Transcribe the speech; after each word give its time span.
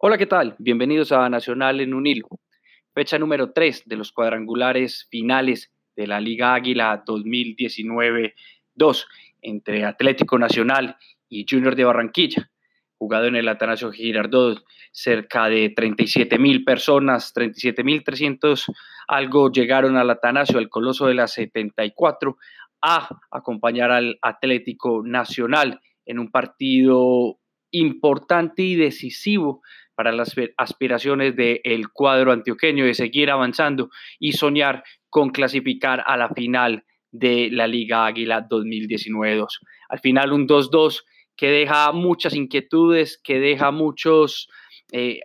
Hola, 0.00 0.16
¿qué 0.16 0.26
tal? 0.26 0.54
Bienvenidos 0.60 1.10
a 1.10 1.28
Nacional 1.28 1.80
en 1.80 1.92
un 1.92 2.06
hilo. 2.06 2.28
Fecha 2.94 3.18
número 3.18 3.50
3 3.50 3.82
de 3.84 3.96
los 3.96 4.12
cuadrangulares 4.12 5.08
finales 5.10 5.72
de 5.96 6.06
la 6.06 6.20
Liga 6.20 6.54
Águila 6.54 7.02
2019-2 7.04 8.32
entre 9.42 9.84
Atlético 9.84 10.38
Nacional 10.38 10.96
y 11.28 11.44
Junior 11.50 11.74
de 11.74 11.82
Barranquilla, 11.82 12.48
jugado 12.96 13.26
en 13.26 13.34
el 13.34 13.48
Atanasio 13.48 13.90
Girardot, 13.90 14.64
cerca 14.92 15.48
de 15.48 15.70
37 15.70 16.38
mil 16.38 16.62
personas, 16.62 17.32
37 17.32 17.82
mil 17.82 18.04
300 18.04 18.66
algo 19.08 19.50
llegaron 19.50 19.96
al 19.96 20.10
Atanasio, 20.10 20.58
al 20.58 20.68
Coloso 20.68 21.08
de 21.08 21.14
la 21.14 21.26
74, 21.26 22.36
a 22.82 23.18
acompañar 23.32 23.90
al 23.90 24.16
Atlético 24.22 25.02
Nacional 25.04 25.80
en 26.06 26.20
un 26.20 26.30
partido 26.30 27.40
importante 27.72 28.62
y 28.62 28.76
decisivo 28.76 29.60
para 29.98 30.12
las 30.12 30.32
aspiraciones 30.56 31.34
del 31.34 31.88
cuadro 31.92 32.30
antioqueño 32.30 32.84
de 32.84 32.94
seguir 32.94 33.32
avanzando 33.32 33.90
y 34.20 34.30
soñar 34.30 34.84
con 35.10 35.30
clasificar 35.30 36.04
a 36.06 36.16
la 36.16 36.28
final 36.28 36.84
de 37.10 37.48
la 37.50 37.66
Liga 37.66 38.06
Águila 38.06 38.46
2019-2. 38.48 39.48
Al 39.88 39.98
final 39.98 40.32
un 40.32 40.46
2-2 40.46 41.02
que 41.34 41.48
deja 41.48 41.90
muchas 41.90 42.36
inquietudes, 42.36 43.20
que 43.20 43.40
deja 43.40 43.72
muchos 43.72 44.48
eh, 44.92 45.22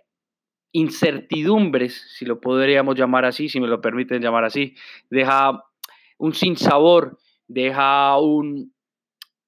incertidumbres, 0.72 2.08
si 2.18 2.24
lo 2.24 2.40
podríamos 2.40 2.96
llamar 2.96 3.26
así, 3.26 3.48
si 3.48 3.60
me 3.60 3.68
lo 3.68 3.80
permiten 3.80 4.20
llamar 4.20 4.42
así, 4.42 4.74
deja 5.08 5.62
un 6.18 6.34
sinsabor, 6.34 7.20
deja 7.46 8.18
un, 8.18 8.74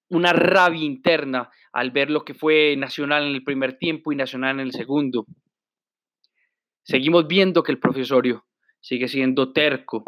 una 0.08 0.32
rabia 0.32 0.84
interna 0.84 1.50
al 1.76 1.90
ver 1.90 2.10
lo 2.10 2.24
que 2.24 2.32
fue 2.32 2.74
Nacional 2.78 3.26
en 3.26 3.34
el 3.34 3.44
primer 3.44 3.74
tiempo 3.74 4.10
y 4.10 4.16
Nacional 4.16 4.58
en 4.58 4.60
el 4.60 4.72
segundo. 4.72 5.26
Seguimos 6.82 7.28
viendo 7.28 7.62
que 7.62 7.70
el 7.70 7.78
profesorio 7.78 8.46
sigue 8.80 9.08
siendo 9.08 9.52
terco, 9.52 10.02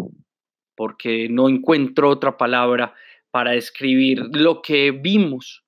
porque 0.75 1.29
no 1.29 1.47
encuentro 1.47 2.09
otra 2.09 2.39
palabra 2.39 2.95
para 3.31 3.51
describir 3.51 4.23
lo 4.33 4.63
que 4.63 4.93
vimos, 4.93 5.63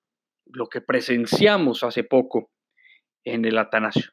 lo 0.47 0.69
que 0.69 0.81
presenciamos 0.81 1.85
hace 1.85 2.03
poco 2.03 2.51
en 3.23 3.45
el 3.45 3.59
Atanasio. 3.59 4.13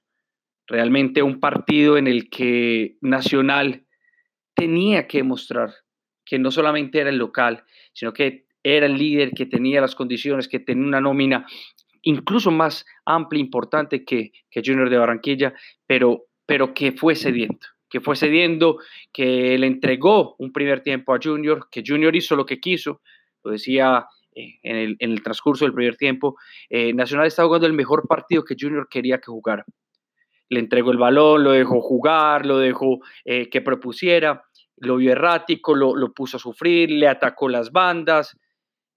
Realmente 0.67 1.23
un 1.23 1.39
partido 1.39 1.97
en 1.97 2.07
el 2.07 2.29
que 2.29 2.97
Nacional 2.99 3.85
tenía 4.53 5.07
que 5.07 5.23
mostrar 5.23 5.73
que 6.25 6.37
no 6.37 6.51
solamente 6.51 6.99
era 6.99 7.11
el 7.11 7.17
local, 7.17 7.63
sino 7.93 8.11
que 8.11 8.47
era 8.75 8.85
el 8.85 8.97
líder 8.97 9.31
que 9.31 9.45
tenía 9.45 9.79
las 9.79 9.95
condiciones, 9.95 10.49
que 10.49 10.59
tenía 10.59 10.85
una 10.85 10.99
nómina 10.99 11.45
incluso 12.07 12.51
más 12.51 12.85
amplia, 13.05 13.41
importante 13.41 14.05
que, 14.05 14.31
que 14.49 14.61
Junior 14.65 14.89
de 14.89 14.97
Barranquilla, 14.97 15.53
pero, 15.85 16.23
pero 16.45 16.73
que 16.73 16.93
fue 16.93 17.15
cediendo, 17.15 17.59
que 17.89 17.99
fue 17.99 18.15
cediendo, 18.15 18.77
que 19.11 19.57
le 19.57 19.67
entregó 19.67 20.35
un 20.39 20.53
primer 20.53 20.81
tiempo 20.81 21.13
a 21.13 21.19
Junior, 21.21 21.67
que 21.69 21.83
Junior 21.85 22.15
hizo 22.15 22.37
lo 22.37 22.45
que 22.45 22.61
quiso, 22.61 23.01
lo 23.43 23.51
decía 23.51 24.05
eh, 24.33 24.57
en, 24.63 25.11
el, 25.11 25.21
transcurso 25.21 25.65
del 25.65 25.73
primer 25.73 25.97
tiempo, 25.97 26.37
eh, 26.69 26.93
Nacional 26.93 27.27
estaba 27.27 27.47
jugando 27.47 27.67
el 27.67 27.73
mejor 27.73 28.07
partido 28.07 28.45
que 28.45 28.55
Junior 28.57 28.87
quería 28.89 29.17
que 29.17 29.29
jugara. 29.29 29.65
Le 30.49 30.61
entregó 30.61 30.91
el 30.91 30.97
balón, 30.97 31.43
lo 31.43 31.51
dejó 31.51 31.81
jugar, 31.81 32.45
lo 32.45 32.57
dejó 32.57 32.99
eh, 33.25 33.49
que 33.49 33.61
propusiera, 33.61 34.43
lo 34.77 34.95
vio 34.95 35.11
errático, 35.11 35.75
lo, 35.75 35.93
lo 35.93 36.13
puso 36.13 36.37
a 36.37 36.39
sufrir, 36.39 36.89
le 36.89 37.09
atacó 37.09 37.49
las 37.49 37.73
bandas, 37.73 38.37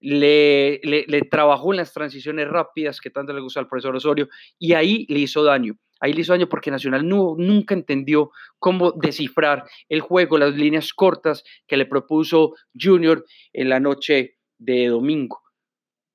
le, 0.01 0.81
trabajó 1.29 1.71
en 1.71 1.77
las 1.77 1.93
transiciones 1.93 2.47
rápidas 2.47 2.99
que 2.99 3.11
tanto 3.11 3.33
le 3.33 3.41
gusta 3.41 3.59
al 3.59 3.67
profesor 3.67 3.95
Osorio 3.95 4.27
y 4.59 4.73
ahí 4.73 5.05
le 5.07 5.19
hizo 5.19 5.43
daño. 5.43 5.75
Ahí 5.99 6.13
le 6.13 6.21
hizo 6.21 6.33
daño 6.33 6.49
porque 6.49 6.71
Nacional 6.71 7.07
nunca 7.07 7.75
entendió 7.75 8.31
cómo 8.57 8.91
descifrar 8.91 9.65
el 9.87 10.01
juego, 10.01 10.39
las 10.39 10.55
líneas 10.55 10.93
cortas 10.93 11.43
que 11.67 11.77
le 11.77 11.85
propuso 11.85 12.55
Junior 12.79 13.23
en 13.53 13.69
la 13.69 13.79
noche 13.79 14.37
de 14.57 14.87
domingo. 14.87 15.41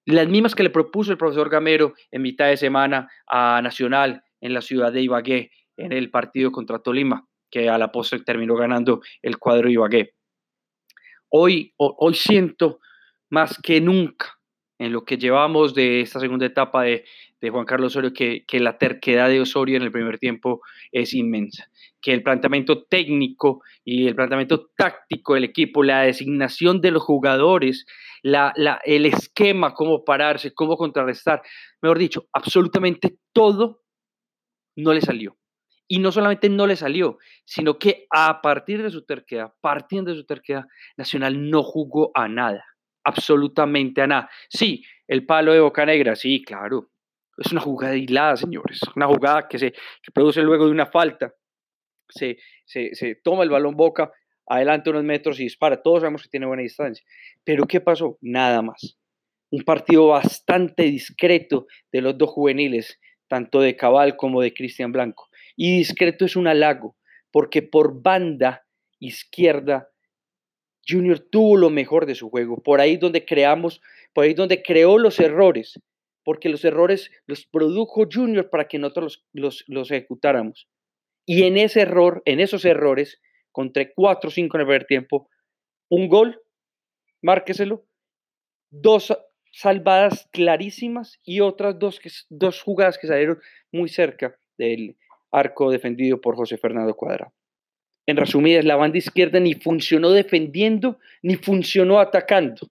Las 0.04 0.28
mismas 0.28 0.56
que 0.56 0.64
le 0.64 0.70
propuso 0.70 1.12
el 1.12 1.18
profesor 1.18 1.48
Gamero 1.48 1.94
en 2.10 2.22
mitad 2.22 2.48
de 2.48 2.56
semana 2.56 3.08
a 3.28 3.60
Nacional 3.62 4.24
en 4.40 4.54
la 4.54 4.60
ciudad 4.60 4.92
de 4.92 5.02
Ibagué 5.02 5.50
en 5.76 5.92
el 5.92 6.10
partido 6.10 6.50
contra 6.50 6.80
Tolima, 6.80 7.28
que 7.50 7.68
a 7.68 7.78
la 7.78 7.92
postre 7.92 8.20
terminó 8.20 8.56
ganando 8.56 9.00
el 9.22 9.38
cuadro 9.38 9.70
Ibagué. 9.70 10.14
Hoy, 11.28 11.74
hoy 11.76 12.14
siento 12.14 12.80
más 13.30 13.58
que 13.62 13.80
nunca 13.80 14.36
en 14.78 14.92
lo 14.92 15.04
que 15.04 15.16
llevamos 15.16 15.74
de 15.74 16.00
esta 16.00 16.20
segunda 16.20 16.46
etapa 16.46 16.82
de, 16.82 17.04
Juan 17.48 17.64
Carlos 17.64 17.92
Osorio, 17.92 18.12
que, 18.12 18.44
la 18.58 18.76
terquedad 18.76 19.28
de 19.28 19.40
Osorio 19.40 19.76
en 19.76 19.84
el 19.84 19.92
primer 19.92 20.18
tiempo 20.18 20.62
es 20.90 21.14
inmensa, 21.14 21.70
que 22.02 22.12
el 22.12 22.24
planteamiento 22.24 22.82
técnico 22.82 23.62
y 23.84 24.08
el 24.08 24.16
planteamiento 24.16 24.70
táctico 24.76 25.34
del 25.34 25.44
equipo, 25.44 25.84
la 25.84 26.02
designación 26.02 26.80
de 26.80 26.90
los 26.90 27.04
jugadores, 27.04 27.86
la, 28.22 28.52
el 28.84 29.06
esquema, 29.06 29.74
cómo 29.74 30.04
pararse, 30.04 30.52
cómo 30.54 30.76
contrarrestar, 30.76 31.42
mejor 31.80 31.98
dicho, 31.98 32.26
absolutamente 32.32 33.16
todo 33.32 33.84
no 34.74 34.92
le 34.92 35.00
salió. 35.00 35.36
Y 35.86 36.00
no 36.00 36.10
solamente 36.10 36.48
no 36.48 36.66
le 36.66 36.74
salió, 36.74 37.18
sino 37.44 37.78
que 37.78 38.08
a 38.10 38.42
partir 38.42 38.82
de 38.82 38.90
su 38.90 39.04
terquedad, 39.04 39.54
partiendo 39.60 40.10
de 40.10 40.16
su 40.16 40.26
terquedad, 40.26 40.64
Nacional 40.96 41.48
no 41.48 41.62
jugó 41.62 42.10
a 42.12 42.26
nada 42.26 42.64
absolutamente 43.06 44.02
a 44.02 44.06
nada. 44.06 44.30
Sí, 44.48 44.84
el 45.06 45.24
palo 45.24 45.52
de 45.52 45.60
Boca 45.60 45.86
Negra, 45.86 46.16
sí, 46.16 46.42
claro. 46.42 46.90
Es 47.38 47.52
una 47.52 47.60
jugada 47.60 47.96
hilada, 47.96 48.36
señores. 48.36 48.80
Una 48.96 49.06
jugada 49.06 49.46
que 49.48 49.58
se 49.58 49.72
produce 50.12 50.42
luego 50.42 50.66
de 50.66 50.72
una 50.72 50.86
falta. 50.86 51.32
Se, 52.08 52.38
se, 52.64 52.94
se 52.94 53.14
toma 53.14 53.44
el 53.44 53.50
balón 53.50 53.76
Boca, 53.76 54.10
adelante 54.46 54.90
unos 54.90 55.04
metros 55.04 55.38
y 55.38 55.44
dispara. 55.44 55.82
Todos 55.82 56.00
sabemos 56.00 56.22
que 56.22 56.28
tiene 56.28 56.46
buena 56.46 56.62
distancia. 56.62 57.04
Pero 57.44 57.66
¿qué 57.66 57.80
pasó? 57.80 58.18
Nada 58.20 58.62
más. 58.62 58.98
Un 59.50 59.62
partido 59.62 60.08
bastante 60.08 60.84
discreto 60.84 61.66
de 61.92 62.00
los 62.00 62.18
dos 62.18 62.30
juveniles, 62.30 62.98
tanto 63.28 63.60
de 63.60 63.76
Cabal 63.76 64.16
como 64.16 64.42
de 64.42 64.52
Cristian 64.52 64.90
Blanco. 64.90 65.28
Y 65.54 65.78
discreto 65.78 66.24
es 66.24 66.34
un 66.34 66.48
halago, 66.48 66.96
porque 67.30 67.62
por 67.62 68.02
banda 68.02 68.66
izquierda 68.98 69.90
Junior 70.88 71.18
tuvo 71.18 71.56
lo 71.56 71.70
mejor 71.70 72.06
de 72.06 72.14
su 72.14 72.30
juego. 72.30 72.62
Por 72.62 72.80
ahí 72.80 72.96
donde 72.96 73.24
creamos, 73.24 73.80
por 74.12 74.24
ahí 74.24 74.34
donde 74.34 74.62
creó 74.62 74.98
los 74.98 75.18
errores, 75.20 75.80
porque 76.24 76.48
los 76.48 76.64
errores 76.64 77.10
los 77.26 77.46
produjo 77.46 78.06
Junior 78.10 78.50
para 78.50 78.68
que 78.68 78.78
nosotros 78.78 79.24
los, 79.32 79.64
los, 79.68 79.90
ejecutáramos. 79.90 80.68
Y 81.24 81.44
en 81.44 81.56
ese 81.56 81.80
error, 81.80 82.22
en 82.24 82.40
esos 82.40 82.64
errores, 82.64 83.20
contra 83.52 83.84
4 83.94 84.28
o 84.28 84.30
5 84.30 84.56
en 84.56 84.60
el 84.60 84.66
primer 84.66 84.86
tiempo, 84.86 85.28
un 85.88 86.08
gol, 86.08 86.40
márqueselo, 87.22 87.84
dos 88.70 89.16
salvadas 89.52 90.28
clarísimas 90.32 91.18
y 91.24 91.40
otras 91.40 91.78
dos, 91.78 92.00
dos 92.28 92.62
jugadas 92.62 92.98
que 92.98 93.06
salieron 93.06 93.40
muy 93.72 93.88
cerca 93.88 94.36
del 94.58 94.96
arco 95.30 95.70
defendido 95.70 96.20
por 96.20 96.36
José 96.36 96.58
Fernando 96.58 96.94
Cuadrado. 96.94 97.32
En 98.06 98.16
resumidas, 98.16 98.64
la 98.64 98.76
banda 98.76 98.98
izquierda 98.98 99.40
ni 99.40 99.54
funcionó 99.54 100.10
defendiendo 100.12 100.98
ni 101.22 101.34
funcionó 101.34 101.98
atacando. 101.98 102.70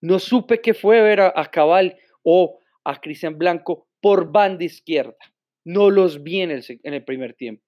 No 0.00 0.18
supe 0.18 0.62
qué 0.62 0.72
fue 0.72 1.02
ver 1.02 1.20
a, 1.20 1.50
Cabal 1.52 1.98
o 2.22 2.58
a 2.84 2.98
Cristian 3.00 3.36
Blanco 3.36 3.86
por 4.00 4.32
banda 4.32 4.64
izquierda. 4.64 5.16
No 5.64 5.90
los 5.90 6.22
vi 6.22 6.40
en 6.40 6.50
el, 6.50 7.04
primer 7.04 7.34
tiempo. 7.34 7.62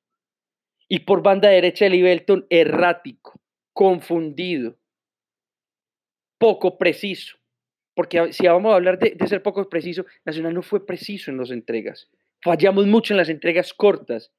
Y 0.88 1.00
por 1.00 1.22
banda 1.22 1.50
derecha, 1.50 1.86
el 1.86 1.94
Ibelton 1.94 2.46
errático, 2.48 3.38
confundido, 3.74 4.78
poco 6.38 6.78
preciso. 6.78 7.36
Porque 7.94 8.32
si 8.32 8.46
vamos 8.46 8.72
a 8.72 8.76
hablar 8.76 8.98
de, 8.98 9.10
de 9.10 9.26
ser 9.28 9.42
poco 9.42 9.68
preciso, 9.68 10.06
Nacional 10.24 10.54
no 10.54 10.62
fue 10.62 10.86
preciso 10.86 11.30
en 11.30 11.36
las 11.36 11.50
entregas. 11.50 12.08
Fallamos 12.40 12.86
mucho 12.86 13.12
en 13.12 13.18
las 13.18 13.28
entregas 13.28 13.74
cortas 13.74 14.32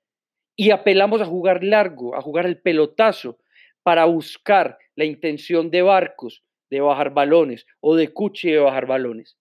y 0.56 0.72
apelamos 0.72 1.22
a 1.22 1.26
jugar 1.26 1.64
largo, 1.64 2.16
a 2.16 2.22
jugar 2.22 2.46
el 2.46 2.62
pelotazo 2.62 3.40
para 3.82 4.06
buscar 4.06 4.78
la 4.96 5.06
intención 5.06 5.72
de 5.72 5.82
Barcos 5.82 6.44
de 6.70 6.82
bajar 6.82 7.14
balones 7.14 7.66
o 7.82 7.96
de 7.96 8.12
Cuchi 8.14 8.52
de 8.52 8.60
bajar 8.60 8.88
balones. 8.88 9.38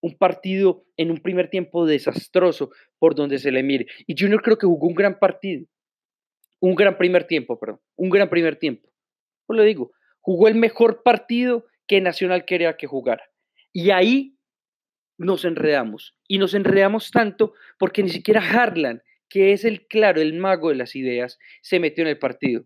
Un 0.00 0.18
partido 0.18 0.84
en 0.98 1.10
un 1.10 1.18
primer 1.18 1.48
tiempo 1.48 1.86
desastroso 1.86 2.70
por 2.98 3.14
donde 3.14 3.38
se 3.38 3.50
le 3.50 3.62
mire. 3.62 3.86
Y 4.06 4.14
Junior 4.18 4.42
creo 4.42 4.58
que 4.58 4.66
jugó 4.66 4.86
un 4.88 4.94
gran 4.94 5.18
partido. 5.18 5.66
Un 6.60 6.74
gran 6.74 6.98
primer 6.98 7.24
tiempo, 7.24 7.58
perdón. 7.58 7.80
Un 7.96 8.10
gran 8.10 8.28
primer 8.28 8.56
tiempo. 8.56 8.90
Pues 9.46 9.56
lo 9.56 9.62
digo, 9.62 9.92
jugó 10.20 10.48
el 10.48 10.56
mejor 10.56 11.02
partido 11.02 11.64
que 11.86 12.00
Nacional 12.00 12.44
quería 12.44 12.76
que 12.76 12.86
jugara. 12.86 13.24
Y 13.72 13.90
ahí 13.90 14.36
nos 15.16 15.44
enredamos. 15.44 16.14
Y 16.28 16.38
nos 16.38 16.52
enredamos 16.52 17.10
tanto 17.10 17.54
porque 17.78 18.02
ni 18.02 18.10
siquiera 18.10 18.40
Harlan 18.40 19.02
que 19.28 19.52
es 19.52 19.64
el 19.64 19.86
claro, 19.86 20.20
el 20.20 20.34
mago 20.34 20.68
de 20.68 20.76
las 20.76 20.96
ideas, 20.96 21.38
se 21.62 21.80
metió 21.80 22.02
en 22.02 22.08
el 22.08 22.18
partido. 22.18 22.64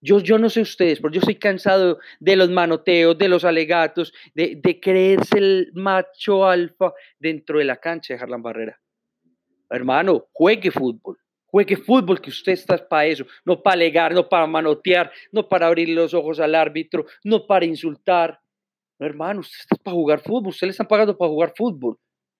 Yo, 0.00 0.20
yo 0.20 0.38
no 0.38 0.50
sé 0.50 0.60
ustedes, 0.60 1.00
pero 1.00 1.12
yo 1.12 1.20
estoy 1.20 1.36
cansado 1.36 1.98
de 2.20 2.36
los 2.36 2.50
manoteos, 2.50 3.16
de 3.16 3.28
los 3.28 3.44
alegatos, 3.44 4.12
de, 4.34 4.80
creerse 4.80 5.38
el 5.38 5.70
macho 5.74 6.46
alfa 6.46 6.92
dentro 7.18 7.58
de 7.58 7.64
la 7.64 7.76
cancha 7.76 8.14
de 8.14 8.20
Harlan 8.20 8.42
Barrera. 8.42 8.78
Hermano, 9.70 10.28
juegue 10.32 10.70
fútbol, 10.70 11.18
Juegue 11.56 11.76
fútbol, 11.76 12.20
que 12.20 12.28
usted 12.28 12.52
está 12.52 12.76
para 12.86 13.06
eso, 13.06 13.24
no 13.44 13.62
para 13.62 13.74
alegar, 13.74 14.12
no 14.12 14.28
para 14.28 14.46
manotear, 14.46 15.10
no 15.32 15.48
para 15.48 15.68
abrir 15.68 15.88
los 15.88 16.12
ojos 16.12 16.38
al 16.40 16.54
árbitro, 16.54 17.06
no 17.24 17.46
para 17.46 17.64
insultar. 17.64 18.40
No, 18.98 19.06
hermano, 19.06 19.40
usted 19.40 19.56
está 19.60 19.76
para 19.76 19.94
jugar 19.94 20.20
fútbol, 20.20 20.48
usted 20.48 20.66
le 20.66 20.72
están 20.72 20.88
pagando 20.88 21.16
para 21.16 21.30
jugar 21.30 21.54
fútbol. 21.56 21.98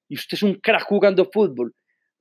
Y 0.08 0.16
usted 0.16 0.34
es 0.34 0.42
un 0.42 0.54
crack 0.56 0.82
jugando 0.82 1.24
fútbol. 1.32 1.74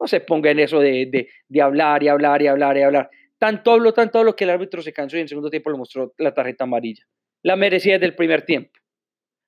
No 0.05 0.09
se 0.09 0.19
ponga 0.19 0.51
en 0.51 0.59
eso 0.59 0.79
de, 0.79 1.27
de, 1.49 1.61
hablar 1.63 2.03
y 2.03 2.09
hablar 2.09 2.39
y 2.39 2.45
hablar 2.45 2.77
y 2.77 2.83
hablar. 2.83 3.09
Tanto 3.39 3.71
hablo, 3.71 3.91
tanto 3.91 4.19
hablo 4.19 4.35
que 4.35 4.43
el 4.43 4.51
árbitro 4.51 4.83
se 4.83 4.93
cansó 4.93 5.17
y 5.17 5.21
en 5.21 5.27
segundo 5.27 5.49
tiempo 5.49 5.71
le 5.71 5.79
mostró 5.79 6.13
la 6.19 6.31
tarjeta 6.31 6.65
amarilla. 6.65 7.03
La 7.41 7.55
merecía 7.55 7.93
desde 7.93 8.05
el 8.05 8.13
primer 8.13 8.43
tiempo. 8.43 8.69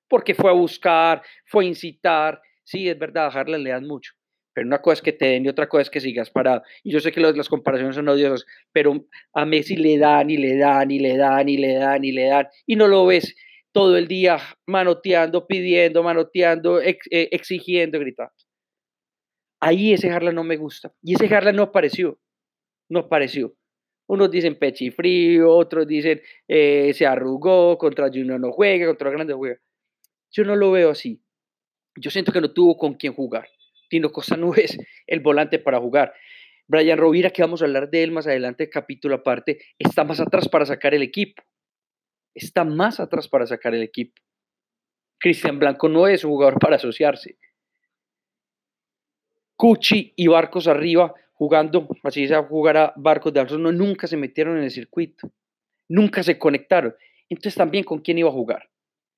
Porque 0.08 0.34
fue 0.34 0.50
a 0.50 0.54
buscar, 0.54 1.22
fue 1.46 1.62
a 1.62 1.68
incitar. 1.68 2.42
Sí, 2.64 2.88
es 2.88 2.98
verdad, 2.98 3.30
a 3.32 3.44
le 3.44 3.70
dan 3.70 3.86
mucho. 3.86 4.14
Pero 4.52 4.66
una 4.66 4.82
cosa 4.82 4.94
es 4.94 5.02
que 5.02 5.12
te 5.12 5.26
den 5.26 5.44
y 5.44 5.48
otra 5.48 5.68
cosa 5.68 5.82
es 5.82 5.90
que 5.90 6.00
sigas 6.00 6.28
parado. 6.28 6.64
Y 6.82 6.90
yo 6.90 6.98
sé 6.98 7.12
que 7.12 7.20
las 7.20 7.48
comparaciones 7.48 7.94
son 7.94 8.08
odiosas, 8.08 8.44
pero 8.72 9.06
a 9.34 9.46
Messi 9.46 9.76
le 9.76 9.96
dan 9.96 10.28
y 10.28 10.38
le 10.38 10.56
dan 10.56 10.90
y 10.90 10.98
le 10.98 11.16
dan 11.16 11.48
y 11.48 11.56
le 11.56 11.74
dan 11.74 12.04
y 12.04 12.10
le 12.10 12.24
dan. 12.24 12.48
Y 12.66 12.74
no 12.74 12.88
lo 12.88 13.06
ves 13.06 13.36
todo 13.70 13.96
el 13.96 14.08
día 14.08 14.38
manoteando, 14.66 15.46
pidiendo, 15.46 16.02
manoteando, 16.02 16.82
eh, 16.82 16.98
exigiendo, 17.12 18.00
gritando. 18.00 18.47
Ahí 19.60 19.92
ese 19.92 20.10
Harlan 20.10 20.34
no 20.34 20.44
me 20.44 20.56
gusta. 20.56 20.92
Y 21.02 21.14
ese 21.14 21.34
Harlan 21.34 21.56
no 21.56 21.64
apareció. 21.64 22.18
No 22.88 23.00
apareció. 23.00 23.54
Unos 24.06 24.30
dicen 24.30 24.58
pechifrío, 24.58 25.54
otros 25.54 25.86
dicen 25.86 26.22
eh, 26.46 26.92
se 26.94 27.06
arrugó, 27.06 27.76
contra 27.76 28.08
Junior 28.08 28.40
no 28.40 28.52
juega, 28.52 28.86
contra 28.86 29.10
Grande 29.10 29.34
juega. 29.34 29.60
Yo 30.30 30.44
no 30.44 30.56
lo 30.56 30.70
veo 30.70 30.90
así. 30.90 31.22
Yo 31.96 32.10
siento 32.10 32.32
que 32.32 32.40
no 32.40 32.52
tuvo 32.52 32.76
con 32.76 32.94
quién 32.94 33.12
jugar. 33.12 33.48
Tino 33.90 34.10
Costa 34.10 34.36
no 34.38 34.54
es 34.54 34.78
el 35.06 35.20
volante 35.20 35.58
para 35.58 35.78
jugar. 35.78 36.14
Brian 36.66 36.98
Rovira, 36.98 37.30
que 37.30 37.42
vamos 37.42 37.62
a 37.62 37.64
hablar 37.64 37.90
de 37.90 38.02
él 38.02 38.12
más 38.12 38.26
adelante, 38.26 38.68
capítulo 38.68 39.16
aparte, 39.16 39.58
está 39.78 40.04
más 40.04 40.20
atrás 40.20 40.48
para 40.48 40.66
sacar 40.66 40.94
el 40.94 41.02
equipo. 41.02 41.42
Está 42.34 42.64
más 42.64 43.00
atrás 43.00 43.26
para 43.26 43.46
sacar 43.46 43.74
el 43.74 43.82
equipo. 43.82 44.20
Cristian 45.18 45.58
Blanco 45.58 45.88
no 45.88 46.06
es 46.06 46.24
un 46.24 46.30
jugador 46.30 46.58
para 46.58 46.76
asociarse. 46.76 47.38
Cuchi 49.58 50.12
y 50.14 50.28
Barcos 50.28 50.68
arriba 50.68 51.12
jugando, 51.34 51.88
así 52.04 52.28
se 52.28 52.36
jugar 52.36 52.92
Barcos 52.94 53.32
de 53.32 53.40
Alonso, 53.40 53.58
nunca 53.58 54.06
se 54.06 54.16
metieron 54.16 54.56
en 54.56 54.62
el 54.62 54.70
circuito, 54.70 55.32
nunca 55.88 56.22
se 56.22 56.38
conectaron. 56.38 56.94
Entonces 57.28 57.56
también 57.56 57.82
con 57.82 57.98
quién 57.98 58.18
iba 58.18 58.28
a 58.28 58.32
jugar. 58.32 58.70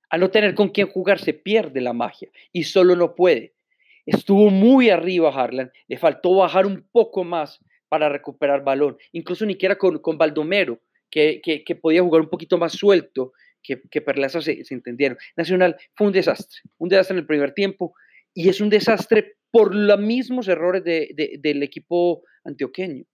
Al 0.09 0.21
no 0.21 0.31
tener 0.31 0.55
con 0.55 0.71
quién 0.71 0.89
jugar 0.89 1.19
se 1.19 1.35
pierde 1.35 1.83
la 1.83 1.93
magia 1.93 2.31
y 2.53 2.65
solo 2.65 2.97
no 2.97 3.15
puede. 3.15 3.53
Estuvo 4.07 4.49
muy 4.49 4.89
arriba 4.89 5.29
Harlan, 5.29 5.71
le 5.87 5.99
faltó 5.99 6.35
bajar 6.35 6.65
un 6.65 6.89
poco 6.91 7.23
más 7.23 7.61
para 7.91 8.09
recuperar 8.09 8.65
balón, 8.65 8.97
incluso 9.13 9.45
ni 9.45 9.53
siquiera 9.53 9.77
con, 9.77 9.99
con 9.99 10.17
Baldomero, 10.17 10.81
que, 11.11 11.43
que, 11.43 11.75
podía 11.75 12.03
jugar 12.03 12.23
un 12.23 12.31
poquito 12.31 12.57
más 12.57 12.73
suelto, 12.73 13.35
que, 13.63 13.83
que 13.91 14.01
Perlaza 14.01 14.41
se, 14.41 14.65
se 14.65 14.73
entendieron. 14.73 15.19
Nacional 15.37 15.77
fue 15.95 16.07
un 16.07 16.15
desastre, 16.15 16.61
un 16.79 16.89
desastre 16.89 17.15
en 17.15 17.19
el 17.19 17.27
primer 17.27 17.53
tiempo 17.53 17.93
y 18.33 18.49
es 18.49 18.63
un 18.63 18.71
desastre 18.71 19.37
por 19.51 19.75
los 19.75 19.99
mismos 19.99 20.49
errores 20.49 20.85
del 20.85 21.63
equipo 21.63 22.23
antioqueño, 22.45 23.05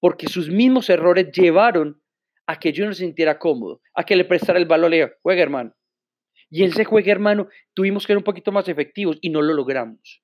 porque 0.00 0.28
sus 0.28 0.50
mismos 0.50 0.88
errores 0.90 1.30
llevaron 1.32 2.00
a 2.46 2.58
que 2.58 2.72
yo 2.72 2.86
no 2.86 2.92
se 2.92 3.04
sintiera 3.04 3.38
cómodo, 3.38 3.80
a 3.94 4.04
que 4.04 4.16
le 4.16 4.24
prestara 4.24 4.58
el 4.58 4.66
balón, 4.66 4.90
le 4.90 4.96
diga, 4.96 5.12
juega 5.22 5.42
hermano. 5.42 5.74
Y 6.50 6.62
en 6.62 6.70
ese 6.70 6.84
juega 6.84 7.12
hermano 7.12 7.48
tuvimos 7.74 8.04
que 8.04 8.12
ser 8.12 8.16
un 8.16 8.24
poquito 8.24 8.52
más 8.52 8.68
efectivos 8.68 9.18
y 9.20 9.30
no 9.30 9.42
lo 9.42 9.52
logramos. 9.52 10.22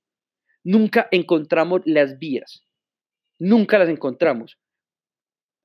Nunca 0.63 1.09
encontramos 1.11 1.83
las 1.85 2.19
vías, 2.19 2.67
nunca 3.39 3.79
las 3.79 3.91
encontramos. 3.91 4.59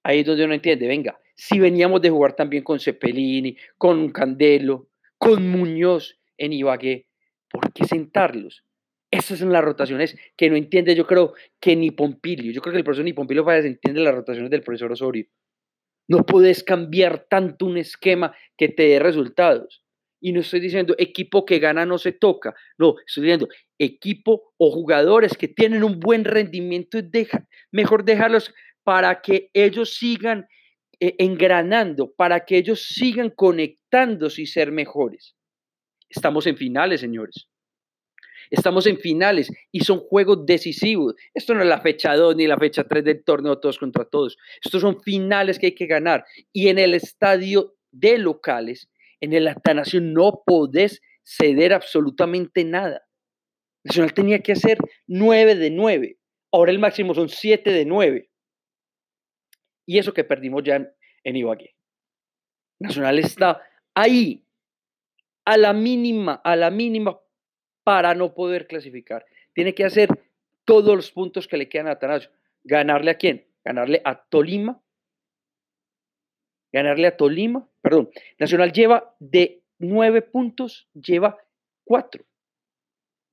Ahí 0.04 0.20
es 0.20 0.26
donde 0.26 0.46
uno 0.46 0.54
entiende, 0.54 0.88
venga, 0.88 1.20
si 1.36 1.60
veníamos 1.60 2.02
de 2.02 2.10
jugar 2.10 2.36
también 2.36 2.64
con 2.64 2.80
Cepelini, 2.80 3.56
con 3.78 4.10
Candelo, 4.12 4.90
con 5.18 5.48
Muñoz 5.48 6.20
en 6.38 6.52
Ibagué, 6.52 7.08
¿por 7.50 7.72
qué 7.72 7.86
sentarlos? 7.86 8.66
Esas 9.12 9.40
son 9.40 9.52
las 9.52 9.64
rotaciones 9.64 10.16
que 10.38 10.50
no 10.50 10.56
entiende, 10.56 10.96
yo 10.96 11.08
creo 11.08 11.34
que 11.60 11.76
ni 11.76 11.92
Pompilio. 11.92 12.52
Yo 12.52 12.62
creo 12.62 12.74
que 12.74 12.78
el 12.78 12.84
profesor 12.84 13.06
ni 13.06 13.14
Pompilio 13.14 13.44
Páez 13.44 13.66
entiende 13.66 14.02
las 14.02 14.14
rotaciones 14.14 14.52
del 14.52 14.62
profesor 14.62 14.92
Osorio. 14.92 15.26
No 16.08 16.26
puedes 16.26 16.64
cambiar 16.64 17.26
tanto 17.30 17.66
un 17.66 17.78
esquema 17.78 18.36
que 18.58 18.70
te 18.70 18.84
dé 18.84 19.00
resultados. 19.00 19.84
Y 20.22 20.34
no 20.34 20.42
estoy 20.42 20.60
diciendo 20.60 20.96
equipo 20.98 21.46
que 21.46 21.60
gana 21.60 21.86
no 21.86 21.98
se 21.98 22.12
toca. 22.12 22.54
No, 22.78 22.96
estoy 23.08 23.24
diciendo 23.24 23.48
equipo 23.80 24.54
o 24.58 24.72
jugadores 24.72 25.38
que 25.38 25.48
tienen 25.48 25.84
un 25.84 26.00
buen 26.00 26.26
rendimiento. 26.26 27.02
Deja, 27.02 27.48
mejor 27.72 28.04
dejarlos 28.04 28.54
para 28.84 29.22
que 29.22 29.50
ellos 29.54 29.96
sigan 29.96 30.48
eh, 31.00 31.16
engranando, 31.20 32.12
para 32.14 32.46
que 32.46 32.58
ellos 32.58 32.88
sigan 32.90 33.30
conectándose 33.30 34.42
y 34.42 34.46
ser 34.46 34.72
mejores. 34.72 35.36
Estamos 36.10 36.46
en 36.48 36.58
finales, 36.58 37.02
señores. 37.02 37.48
Estamos 38.50 38.88
en 38.88 38.98
finales 38.98 39.52
y 39.72 39.82
son 39.82 40.00
juegos 40.00 40.46
decisivos. 40.46 41.16
Esto 41.34 41.54
no 41.54 41.62
es 41.62 41.68
la 41.68 41.82
fecha 41.82 42.16
2 42.16 42.36
ni 42.36 42.48
la 42.48 42.58
fecha 42.58 42.84
3 42.84 43.04
del 43.04 43.24
torneo 43.24 43.60
todos 43.60 43.78
contra 43.78 44.06
todos. 44.06 44.38
Estos 44.64 44.82
son 44.82 45.02
finales 45.02 45.60
que 45.60 45.68
hay 45.68 45.76
que 45.76 45.86
ganar. 45.86 46.26
Y 46.52 46.70
en 46.70 46.80
el 46.80 46.94
estadio 46.94 47.76
de 47.92 48.18
locales, 48.18 48.90
en 49.22 49.34
el 49.34 49.48
Atanasio, 49.48 50.02
no 50.02 50.42
podés 50.46 51.02
ceder 51.24 51.74
absolutamente 51.74 52.64
nada. 52.64 53.06
Nacional 53.84 54.14
tenía 54.14 54.40
que 54.40 54.54
hacer 54.54 54.78
9 55.08 55.56
de 55.56 55.70
9. 55.70 56.18
Ahora 56.52 56.72
el 56.72 56.80
máximo 56.80 57.14
son 57.14 57.30
7 57.30 57.72
de 57.72 57.86
9. 57.86 58.30
Y 59.86 59.98
eso 60.00 60.14
que 60.14 60.24
perdimos 60.24 60.64
ya 60.64 60.78
en, 60.78 60.90
en 61.24 61.36
Ibagué. 61.36 61.76
Nacional 62.80 63.20
está 63.20 63.62
ahí, 63.94 64.46
a 65.46 65.58
la 65.58 65.74
mínima, 65.74 66.42
a 66.44 66.56
la 66.56 66.72
mínima 66.72 67.20
para 67.90 68.14
no 68.14 68.36
poder 68.36 68.68
clasificar. 68.68 69.26
Tiene 69.52 69.74
que 69.74 69.84
hacer 69.84 70.10
todos 70.64 70.96
los 70.96 71.12
puntos 71.12 71.48
que 71.48 71.58
le 71.58 71.68
quedan 71.68 71.88
a 71.88 71.94
Atanasio. 71.94 72.30
¿Ganarle 72.64 73.10
a 73.10 73.16
quién? 73.16 73.48
Ganarle 73.66 74.00
a 74.06 74.14
Tolima. 74.30 74.80
Ganarle 76.72 77.08
a 77.08 77.18
Tolima. 77.18 77.68
Perdón. 77.82 78.12
Nacional 78.38 78.72
lleva 78.74 79.16
de 79.18 79.64
nueve 79.80 80.22
puntos, 80.22 80.88
lleva 80.94 81.40
cuatro. 81.84 82.24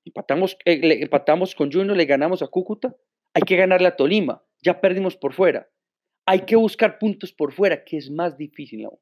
Empatamos, 0.06 0.56
eh, 0.64 1.02
empatamos 1.02 1.54
con 1.54 1.70
Junior, 1.70 1.94
le 1.94 2.06
ganamos 2.06 2.40
a 2.40 2.46
Cúcuta. 2.46 2.96
Hay 3.34 3.42
que 3.42 3.56
ganarle 3.56 3.88
a 3.88 3.96
Tolima. 3.96 4.42
Ya 4.62 4.80
perdimos 4.80 5.18
por 5.18 5.34
fuera. 5.34 5.68
Hay 6.24 6.46
que 6.46 6.56
buscar 6.56 6.98
puntos 6.98 7.30
por 7.30 7.52
fuera, 7.52 7.84
que 7.84 7.98
es 7.98 8.10
más 8.10 8.38
difícil 8.38 8.86
aún. 8.86 9.00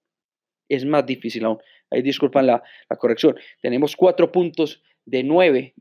Es 0.68 0.84
más 0.84 1.06
difícil 1.06 1.44
aún. 1.44 1.58
Ahí 1.92 2.02
disculpan 2.02 2.48
la, 2.48 2.60
la 2.90 2.96
corrección. 2.96 3.38
Tenemos 3.62 3.94
cuatro 3.94 4.32
puntos 4.32 4.82
de 5.06 5.22
9 5.22 5.74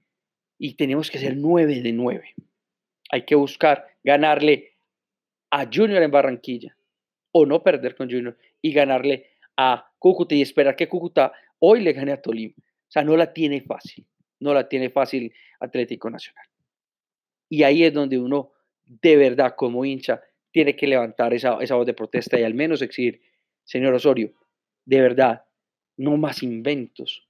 y 0.57 0.75
tenemos 0.75 1.11
que 1.11 1.19
ser 1.19 1.35
9 1.35 1.81
de 1.81 1.91
9. 1.93 2.35
Hay 3.11 3.25
que 3.25 3.35
buscar 3.35 3.87
ganarle 4.03 4.73
a 5.51 5.65
Junior 5.71 6.01
en 6.01 6.11
Barranquilla 6.11 6.75
o 7.31 7.45
no 7.45 7.63
perder 7.63 7.95
con 7.95 8.09
Junior 8.09 8.37
y 8.61 8.73
ganarle 8.73 9.27
a 9.57 9.91
Cúcuta 9.99 10.35
y 10.35 10.41
esperar 10.41 10.75
que 10.75 10.87
Cúcuta 10.87 11.33
hoy 11.59 11.81
le 11.81 11.93
gane 11.93 12.11
a 12.11 12.21
Tolima. 12.21 12.55
O 12.57 12.91
sea, 12.93 13.03
no 13.03 13.15
la 13.17 13.33
tiene 13.33 13.61
fácil, 13.61 14.05
no 14.39 14.53
la 14.53 14.67
tiene 14.67 14.89
fácil 14.89 15.33
Atlético 15.59 16.09
Nacional. 16.09 16.45
Y 17.49 17.63
ahí 17.63 17.83
es 17.83 17.93
donde 17.93 18.17
uno 18.17 18.51
de 18.85 19.15
verdad 19.15 19.55
como 19.55 19.85
hincha 19.85 20.21
tiene 20.51 20.75
que 20.75 20.87
levantar 20.87 21.33
esa, 21.33 21.57
esa 21.61 21.75
voz 21.75 21.85
de 21.85 21.93
protesta 21.93 22.39
y 22.39 22.43
al 22.43 22.53
menos 22.53 22.81
exigir, 22.81 23.21
señor 23.63 23.93
Osorio, 23.93 24.33
de 24.85 25.01
verdad, 25.01 25.43
no 25.97 26.17
más 26.17 26.43
inventos, 26.43 27.27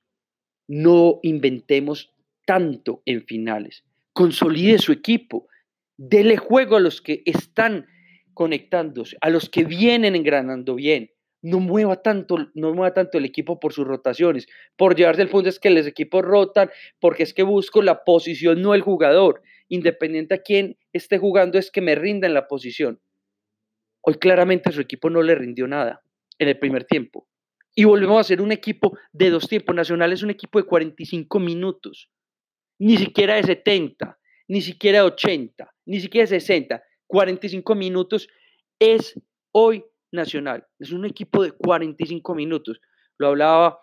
no 0.68 1.20
inventemos 1.24 2.14
tanto 2.46 3.02
en 3.06 3.26
finales. 3.26 3.84
Consolide 4.14 4.78
su 4.78 4.92
equipo. 4.92 5.48
Dele 5.98 6.38
juego 6.38 6.76
a 6.76 6.80
los 6.80 7.02
que 7.02 7.24
están 7.26 7.88
conectándose, 8.34 9.18
a 9.22 9.30
los 9.30 9.50
que 9.50 9.64
vienen 9.64 10.16
engranando 10.16 10.76
bien. 10.76 11.12
No 11.42 11.60
mueva 11.60 12.02
tanto, 12.02 12.38
no 12.54 12.74
mueva 12.74 12.94
tanto 12.94 13.18
el 13.18 13.26
equipo 13.26 13.60
por 13.60 13.74
sus 13.74 13.86
rotaciones, 13.86 14.48
por 14.78 14.96
llevarse 14.96 15.22
el 15.22 15.30
punto 15.30 15.50
es 15.50 15.60
que 15.60 15.70
los 15.70 15.86
equipos 15.86 16.24
rotan, 16.24 16.70
porque 17.00 17.24
es 17.24 17.34
que 17.34 17.44
busco 17.44 17.82
la 17.82 18.04
posición, 18.06 18.62
no 18.62 18.74
el 18.74 18.82
jugador. 18.82 19.42
Independiente 19.68 20.36
a 20.36 20.42
quién 20.42 20.78
esté 20.94 21.18
jugando, 21.18 21.60
es 21.60 21.70
que 21.70 21.82
me 21.82 21.96
rinda 21.96 22.28
en 22.28 22.34
la 22.34 22.48
posición. 22.48 23.02
Hoy 24.02 24.16
claramente 24.16 24.72
su 24.72 24.82
equipo 24.82 25.10
no 25.10 25.22
le 25.22 25.36
rindió 25.36 25.68
nada 25.68 26.02
en 26.40 26.48
el 26.48 26.58
primer 26.60 26.86
tiempo. 26.86 27.28
Y 27.76 27.86
volvemos 27.86 28.20
a 28.20 28.24
ser 28.24 28.42
un 28.42 28.52
equipo 28.52 28.98
de 29.12 29.30
dos 29.30 29.48
tiempos. 29.48 29.76
Nacional 29.76 30.14
es 30.14 30.24
un 30.24 30.30
equipo 30.30 30.60
de 30.60 30.66
45 30.66 31.40
minutos. 31.40 32.10
Ni 32.80 32.98
siquiera 32.98 33.36
de 33.36 33.44
70, 33.44 34.20
ni 34.48 34.62
siquiera 34.62 35.00
de 35.00 35.06
80, 35.06 35.74
ni 35.86 36.00
siquiera 36.00 36.30
de 36.30 36.40
60. 36.40 36.84
45 37.08 37.76
minutos 37.76 38.28
es 38.80 39.20
hoy 39.52 39.84
Nacional. 40.14 40.68
Es 40.78 40.92
un 40.92 41.06
equipo 41.06 41.44
de 41.44 41.52
45 41.52 42.36
minutos. 42.36 42.80
Lo 43.18 43.30
hablaba 43.30 43.80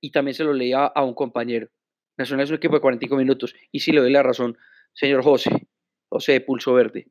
y 0.00 0.10
también 0.10 0.34
se 0.34 0.42
lo 0.42 0.54
leía 0.54 0.86
a 0.86 1.04
un 1.04 1.14
compañero. 1.14 1.68
Nacional 2.16 2.44
es 2.44 2.50
un 2.50 2.56
equipo 2.56 2.74
de 2.74 2.80
45 2.80 3.16
minutos. 3.16 3.54
Y 3.70 3.80
sí 3.80 3.92
le 3.92 4.00
doy 4.00 4.10
la 4.10 4.22
razón, 4.22 4.56
señor 4.94 5.22
José, 5.22 5.68
José 6.08 6.32
de 6.32 6.40
Pulso 6.40 6.72
Verde. 6.72 7.08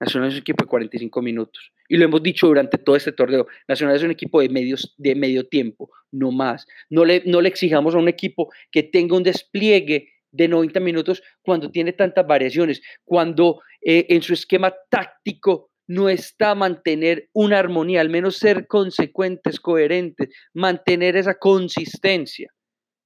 Nacional 0.00 0.28
es 0.28 0.34
un 0.34 0.40
equipo 0.40 0.64
de 0.64 0.68
45 0.68 1.22
minutos. 1.22 1.72
Y 1.88 1.96
lo 1.96 2.04
hemos 2.04 2.22
dicho 2.22 2.46
durante 2.46 2.78
todo 2.78 2.96
este 2.96 3.12
torneo. 3.12 3.46
Nacional 3.68 3.96
es 3.96 4.02
un 4.02 4.10
equipo 4.10 4.40
de, 4.40 4.48
medios, 4.48 4.94
de 4.98 5.14
medio 5.14 5.46
tiempo, 5.46 5.90
no 6.10 6.32
más. 6.32 6.66
No 6.90 7.04
le, 7.04 7.22
no 7.26 7.40
le 7.40 7.48
exijamos 7.48 7.94
a 7.94 7.98
un 7.98 8.08
equipo 8.08 8.52
que 8.70 8.82
tenga 8.82 9.16
un 9.16 9.22
despliegue 9.22 10.08
de 10.32 10.48
90 10.48 10.80
minutos 10.80 11.22
cuando 11.42 11.70
tiene 11.70 11.92
tantas 11.92 12.26
variaciones, 12.26 12.82
cuando 13.04 13.60
eh, 13.80 14.06
en 14.08 14.22
su 14.22 14.34
esquema 14.34 14.74
táctico 14.90 15.70
no 15.86 16.08
está 16.08 16.54
mantener 16.54 17.28
una 17.32 17.58
armonía, 17.58 18.00
al 18.00 18.08
menos 18.08 18.36
ser 18.36 18.66
consecuentes, 18.66 19.60
coherentes, 19.60 20.30
mantener 20.52 21.16
esa 21.16 21.34
consistencia. 21.34 22.52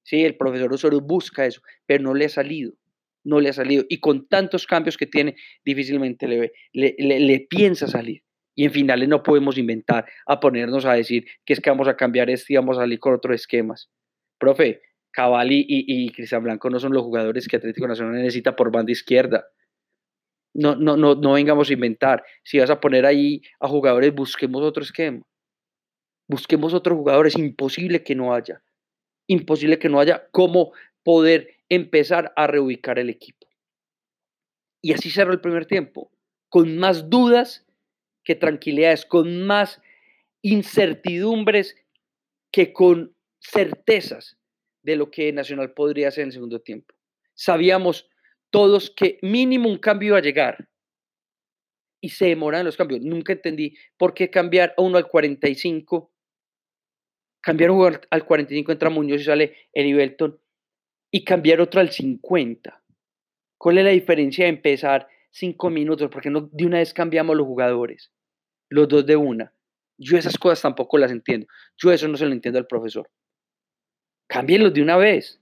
Sí, 0.03 0.23
el 0.23 0.37
profesor 0.37 0.73
Osorio 0.73 1.01
busca 1.01 1.45
eso, 1.45 1.61
pero 1.85 2.03
no 2.03 2.13
le 2.13 2.25
ha 2.25 2.29
salido, 2.29 2.73
no 3.23 3.39
le 3.39 3.49
ha 3.49 3.53
salido. 3.53 3.85
Y 3.89 3.99
con 3.99 4.27
tantos 4.27 4.65
cambios 4.65 4.97
que 4.97 5.05
tiene, 5.05 5.35
difícilmente 5.65 6.27
le, 6.27 6.51
le, 6.73 6.95
le, 6.97 7.39
piensa 7.49 7.87
salir. 7.87 8.23
Y 8.55 8.65
en 8.65 8.71
finales 8.71 9.07
no 9.07 9.23
podemos 9.23 9.57
inventar 9.57 10.05
a 10.25 10.39
ponernos 10.39 10.85
a 10.85 10.93
decir 10.93 11.25
que 11.45 11.53
es 11.53 11.61
que 11.61 11.69
vamos 11.69 11.87
a 11.87 11.95
cambiar 11.95 12.29
esto 12.29 12.51
y 12.53 12.55
vamos 12.55 12.77
a 12.77 12.81
salir 12.81 12.99
con 12.99 13.13
otros 13.13 13.35
esquemas. 13.35 13.89
Profe, 14.37 14.81
Cavalli 15.11 15.65
y, 15.67 16.05
y 16.05 16.09
Cristian 16.09 16.43
Blanco 16.43 16.69
no 16.69 16.79
son 16.79 16.93
los 16.93 17.03
jugadores 17.03 17.47
que 17.47 17.57
Atlético 17.57 17.87
Nacional 17.87 18.15
necesita 18.15 18.55
por 18.55 18.71
banda 18.71 18.91
izquierda. 18.91 19.45
No, 20.53 20.75
no, 20.75 20.97
no, 20.97 21.15
no 21.15 21.33
vengamos 21.33 21.69
a 21.69 21.73
inventar. 21.73 22.23
Si 22.43 22.59
vas 22.59 22.69
a 22.69 22.79
poner 22.79 23.05
ahí 23.05 23.41
a 23.59 23.67
jugadores, 23.67 24.13
busquemos 24.13 24.61
otro 24.63 24.83
esquema. 24.83 25.21
Busquemos 26.27 26.73
otros 26.73 26.97
jugadores. 26.97 27.37
Imposible 27.37 28.03
que 28.03 28.15
no 28.15 28.33
haya. 28.33 28.61
Imposible 29.27 29.79
que 29.79 29.89
no 29.89 29.99
haya 29.99 30.27
cómo 30.31 30.73
poder 31.03 31.58
empezar 31.69 32.33
a 32.35 32.47
reubicar 32.47 32.99
el 32.99 33.09
equipo. 33.09 33.47
Y 34.81 34.93
así 34.93 35.09
cerró 35.09 35.33
el 35.33 35.41
primer 35.41 35.65
tiempo. 35.65 36.11
Con 36.49 36.77
más 36.77 37.09
dudas 37.09 37.65
que 38.23 38.35
tranquilidades, 38.35 39.05
con 39.05 39.45
más 39.45 39.81
incertidumbres 40.41 41.75
que 42.51 42.73
con 42.73 43.15
certezas 43.39 44.37
de 44.81 44.95
lo 44.95 45.11
que 45.11 45.31
Nacional 45.31 45.73
podría 45.73 46.07
hacer 46.07 46.23
en 46.23 46.29
el 46.29 46.33
segundo 46.33 46.61
tiempo. 46.61 46.95
Sabíamos 47.33 48.09
todos 48.49 48.89
que 48.89 49.19
mínimo 49.21 49.69
un 49.69 49.77
cambio 49.77 50.09
iba 50.09 50.17
a 50.17 50.21
llegar 50.21 50.69
y 52.01 52.09
se 52.09 52.27
demoran 52.27 52.65
los 52.65 52.77
cambios. 52.77 53.01
Nunca 53.01 53.33
entendí 53.33 53.77
por 53.97 54.13
qué 54.13 54.29
cambiar 54.29 54.73
a 54.77 54.81
uno 54.81 54.97
al 54.97 55.07
45, 55.07 56.11
cambiar 57.41 57.71
uno 57.71 57.99
al 58.09 58.25
45, 58.25 58.71
entra 58.71 58.89
Muñoz 58.89 59.21
y 59.21 59.25
sale 59.25 59.55
Belton 59.73 60.38
y 61.11 61.23
cambiar 61.23 61.61
otro 61.61 61.81
al 61.81 61.91
50. 61.91 62.81
¿Cuál 63.57 63.77
es 63.77 63.83
la 63.83 63.91
diferencia 63.91 64.45
de 64.45 64.49
empezar 64.49 65.07
cinco 65.31 65.69
minutos? 65.69 66.09
Porque 66.11 66.29
no 66.29 66.49
de 66.51 66.65
una 66.65 66.77
vez 66.77 66.93
cambiamos 66.93 67.35
los 67.35 67.45
jugadores, 67.45 68.11
los 68.69 68.87
dos 68.87 69.05
de 69.05 69.15
una. 69.15 69.53
Yo 69.97 70.17
esas 70.17 70.37
cosas 70.37 70.61
tampoco 70.61 70.97
las 70.97 71.11
entiendo. 71.11 71.47
Yo 71.77 71.91
eso 71.91 72.07
no 72.07 72.15
se 72.15 72.25
lo 72.25 72.31
entiendo 72.31 72.57
al 72.57 72.67
profesor. 72.67 73.09
Cámbienlos 74.27 74.73
de 74.73 74.81
una 74.81 74.95
vez. 74.95 75.41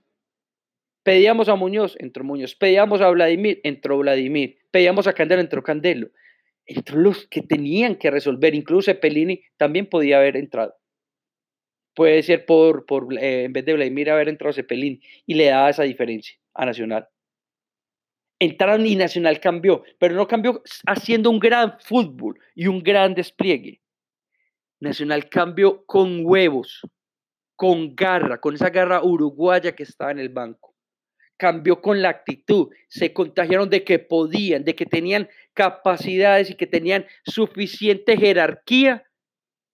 Pedíamos 1.04 1.48
a 1.48 1.54
Muñoz, 1.54 1.94
entró 2.00 2.24
Muñoz. 2.24 2.56
Pedíamos 2.56 3.00
a 3.00 3.08
Vladimir, 3.10 3.60
entró 3.62 3.98
Vladimir. 3.98 4.58
Pedíamos 4.70 5.06
a 5.06 5.12
Candelo, 5.12 5.40
entró 5.40 5.62
Candelo. 5.62 6.10
Entró 6.66 6.98
los 6.98 7.26
que 7.28 7.42
tenían 7.42 7.96
que 7.96 8.10
resolver. 8.10 8.54
Incluso 8.54 8.92
Pelini 8.98 9.42
también 9.56 9.86
podía 9.86 10.18
haber 10.18 10.36
entrado. 10.36 10.74
Puede 11.98 12.22
ser 12.22 12.46
por, 12.46 12.86
por 12.86 13.12
eh, 13.18 13.42
en 13.42 13.52
vez 13.52 13.64
de 13.64 13.74
Vladimir 13.74 14.08
haber 14.08 14.28
entrado 14.28 14.52
Cepelín 14.52 15.02
y 15.26 15.34
le 15.34 15.46
daba 15.46 15.70
esa 15.70 15.82
diferencia 15.82 16.38
a 16.54 16.64
Nacional. 16.64 17.08
Entraron 18.38 18.86
y 18.86 18.94
Nacional 18.94 19.40
cambió, 19.40 19.82
pero 19.98 20.14
no 20.14 20.28
cambió 20.28 20.62
haciendo 20.86 21.28
un 21.28 21.40
gran 21.40 21.76
fútbol 21.80 22.38
y 22.54 22.68
un 22.68 22.84
gran 22.84 23.16
despliegue. 23.16 23.82
Nacional 24.78 25.28
cambió 25.28 25.84
con 25.86 26.20
huevos, 26.24 26.82
con 27.56 27.96
garra, 27.96 28.40
con 28.40 28.54
esa 28.54 28.70
garra 28.70 29.02
uruguaya 29.02 29.74
que 29.74 29.82
estaba 29.82 30.12
en 30.12 30.20
el 30.20 30.28
banco. 30.28 30.76
Cambió 31.36 31.82
con 31.82 32.00
la 32.00 32.10
actitud, 32.10 32.68
se 32.86 33.12
contagiaron 33.12 33.70
de 33.70 33.82
que 33.82 33.98
podían, 33.98 34.62
de 34.62 34.76
que 34.76 34.86
tenían 34.86 35.28
capacidades 35.52 36.48
y 36.50 36.54
que 36.54 36.68
tenían 36.68 37.06
suficiente 37.24 38.16
jerarquía 38.16 39.02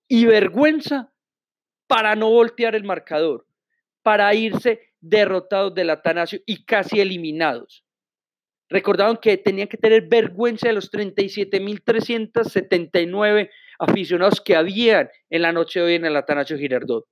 y 0.08 0.24
vergüenza 0.24 1.13
para 1.86 2.16
no 2.16 2.30
voltear 2.30 2.74
el 2.74 2.84
marcador, 2.84 3.46
para 4.02 4.34
irse 4.34 4.80
derrotados 5.00 5.74
del 5.74 5.90
Atanasio 5.90 6.40
y 6.46 6.64
casi 6.64 7.00
eliminados. 7.00 7.84
Recordaron 8.68 9.18
que 9.18 9.36
tenían 9.36 9.68
que 9.68 9.76
tener 9.76 10.08
vergüenza 10.08 10.68
de 10.68 10.74
los 10.74 10.90
37.379 10.90 13.50
aficionados 13.78 14.40
que 14.40 14.56
habían 14.56 15.10
en 15.30 15.42
la 15.42 15.52
noche 15.52 15.80
de 15.80 15.86
hoy 15.86 15.94
en 15.94 16.06
el 16.06 16.16
Atanasio 16.16 16.56
Girardot 16.56 17.06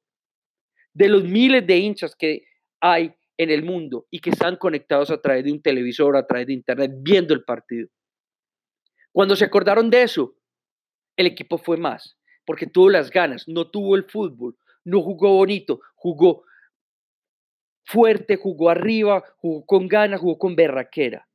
de 0.94 1.08
los 1.08 1.24
miles 1.24 1.66
de 1.66 1.78
hinchas 1.78 2.14
que 2.14 2.44
hay 2.80 3.14
en 3.38 3.50
el 3.50 3.64
mundo 3.64 4.06
y 4.10 4.20
que 4.20 4.30
están 4.30 4.56
conectados 4.56 5.10
a 5.10 5.20
través 5.20 5.44
de 5.44 5.52
un 5.52 5.62
televisor, 5.62 6.16
a 6.16 6.26
través 6.26 6.46
de 6.46 6.52
internet, 6.52 6.92
viendo 7.00 7.34
el 7.34 7.44
partido. 7.44 7.88
Cuando 9.10 9.36
se 9.36 9.44
acordaron 9.44 9.90
de 9.90 10.02
eso, 10.02 10.36
el 11.16 11.26
equipo 11.26 11.58
fue 11.58 11.76
más, 11.76 12.18
porque 12.44 12.66
tuvo 12.66 12.90
las 12.90 13.10
ganas, 13.10 13.48
no 13.48 13.70
tuvo 13.70 13.96
el 13.96 14.04
fútbol, 14.04 14.56
no 14.84 15.02
jugó 15.02 15.36
bonito, 15.36 15.80
jugó 15.94 16.44
fuerte, 17.84 18.36
jugó 18.36 18.70
arriba, 18.70 19.24
jugó 19.38 19.66
con 19.66 19.88
ganas, 19.88 20.20
jugó 20.20 20.38
con 20.38 20.56
berraquera. 20.56 21.28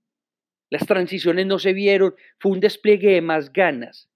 Las 0.70 0.86
transiciones 0.86 1.46
no 1.46 1.60
se 1.60 1.74
vieron, 1.74 2.16
fue 2.40 2.52
un 2.52 2.60
despliegue 2.60 3.14
de 3.14 3.22
más 3.22 3.54
ganas 3.54 4.10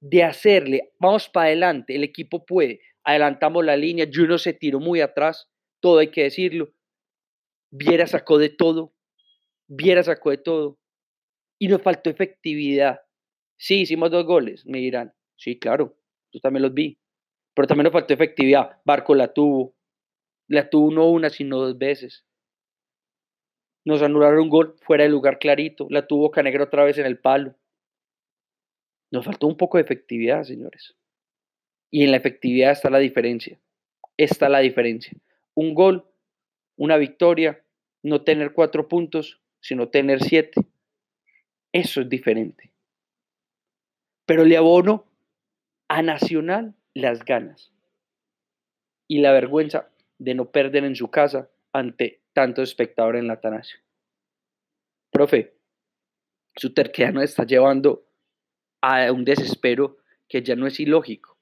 de 0.00 0.22
hacerle, 0.24 0.92
vamos 0.98 1.28
para 1.28 1.46
adelante, 1.46 1.94
el 1.94 2.04
equipo 2.04 2.44
puede, 2.44 2.80
adelantamos 3.02 3.64
la 3.64 3.76
línea, 3.76 4.08
Juno 4.12 4.38
se 4.38 4.52
tiró 4.52 4.78
muy 4.80 5.00
atrás, 5.00 5.48
todo 5.80 5.98
hay 5.98 6.10
que 6.10 6.24
decirlo. 6.24 6.72
Viera 7.70 8.06
sacó 8.06 8.38
de 8.38 8.48
todo, 8.50 8.94
Viera 9.68 10.02
sacó 10.02 10.30
de 10.30 10.38
todo. 10.38 10.78
Y 11.58 11.68
nos 11.68 11.82
faltó 11.82 12.10
efectividad. 12.10 13.00
Sí, 13.56 13.80
hicimos 13.80 14.10
dos 14.10 14.26
goles, 14.26 14.66
me 14.66 14.78
dirán. 14.78 15.14
Sí, 15.36 15.58
claro, 15.58 15.96
yo 16.32 16.40
también 16.40 16.62
los 16.62 16.74
vi. 16.74 16.98
Pero 17.56 17.66
también 17.66 17.84
nos 17.84 17.92
faltó 17.94 18.12
efectividad. 18.12 18.82
Barco 18.84 19.14
la 19.14 19.32
tuvo. 19.32 19.74
La 20.46 20.68
tuvo 20.68 20.92
no 20.92 21.08
una, 21.08 21.30
sino 21.30 21.56
dos 21.56 21.78
veces. 21.78 22.26
Nos 23.86 24.02
anularon 24.02 24.40
un 24.42 24.48
gol 24.50 24.76
fuera 24.82 25.04
de 25.04 25.10
lugar 25.10 25.38
clarito. 25.38 25.86
La 25.88 26.06
tuvo 26.06 26.30
Canegra 26.30 26.64
otra 26.64 26.84
vez 26.84 26.98
en 26.98 27.06
el 27.06 27.18
palo. 27.18 27.54
Nos 29.10 29.24
faltó 29.24 29.46
un 29.46 29.56
poco 29.56 29.78
de 29.78 29.84
efectividad, 29.84 30.42
señores. 30.42 30.96
Y 31.90 32.04
en 32.04 32.10
la 32.10 32.18
efectividad 32.18 32.72
está 32.72 32.90
la 32.90 32.98
diferencia. 32.98 33.58
Está 34.18 34.50
la 34.50 34.58
diferencia. 34.58 35.16
Un 35.54 35.72
gol, 35.72 36.06
una 36.76 36.98
victoria, 36.98 37.64
no 38.02 38.22
tener 38.22 38.52
cuatro 38.52 38.86
puntos, 38.86 39.40
sino 39.60 39.88
tener 39.88 40.22
siete. 40.22 40.60
Eso 41.72 42.02
es 42.02 42.08
diferente. 42.10 42.70
Pero 44.26 44.44
le 44.44 44.58
abono 44.58 45.06
a 45.88 46.02
Nacional 46.02 46.74
las 46.96 47.26
ganas 47.26 47.74
y 49.06 49.20
la 49.20 49.30
vergüenza 49.32 49.90
de 50.18 50.34
no 50.34 50.50
perder 50.50 50.84
en 50.84 50.96
su 50.96 51.10
casa 51.10 51.50
ante 51.72 52.22
tanto 52.32 52.62
espectador 52.62 53.16
en 53.16 53.26
la 53.26 53.34
Atanasio. 53.34 53.78
Profe, 55.10 55.58
su 56.56 56.72
terquedad 56.72 57.12
nos 57.12 57.24
está 57.24 57.44
llevando 57.44 58.08
a 58.80 59.12
un 59.12 59.26
desespero 59.26 59.98
que 60.26 60.42
ya 60.42 60.56
no 60.56 60.66
es 60.66 60.80
ilógico. 60.80 61.36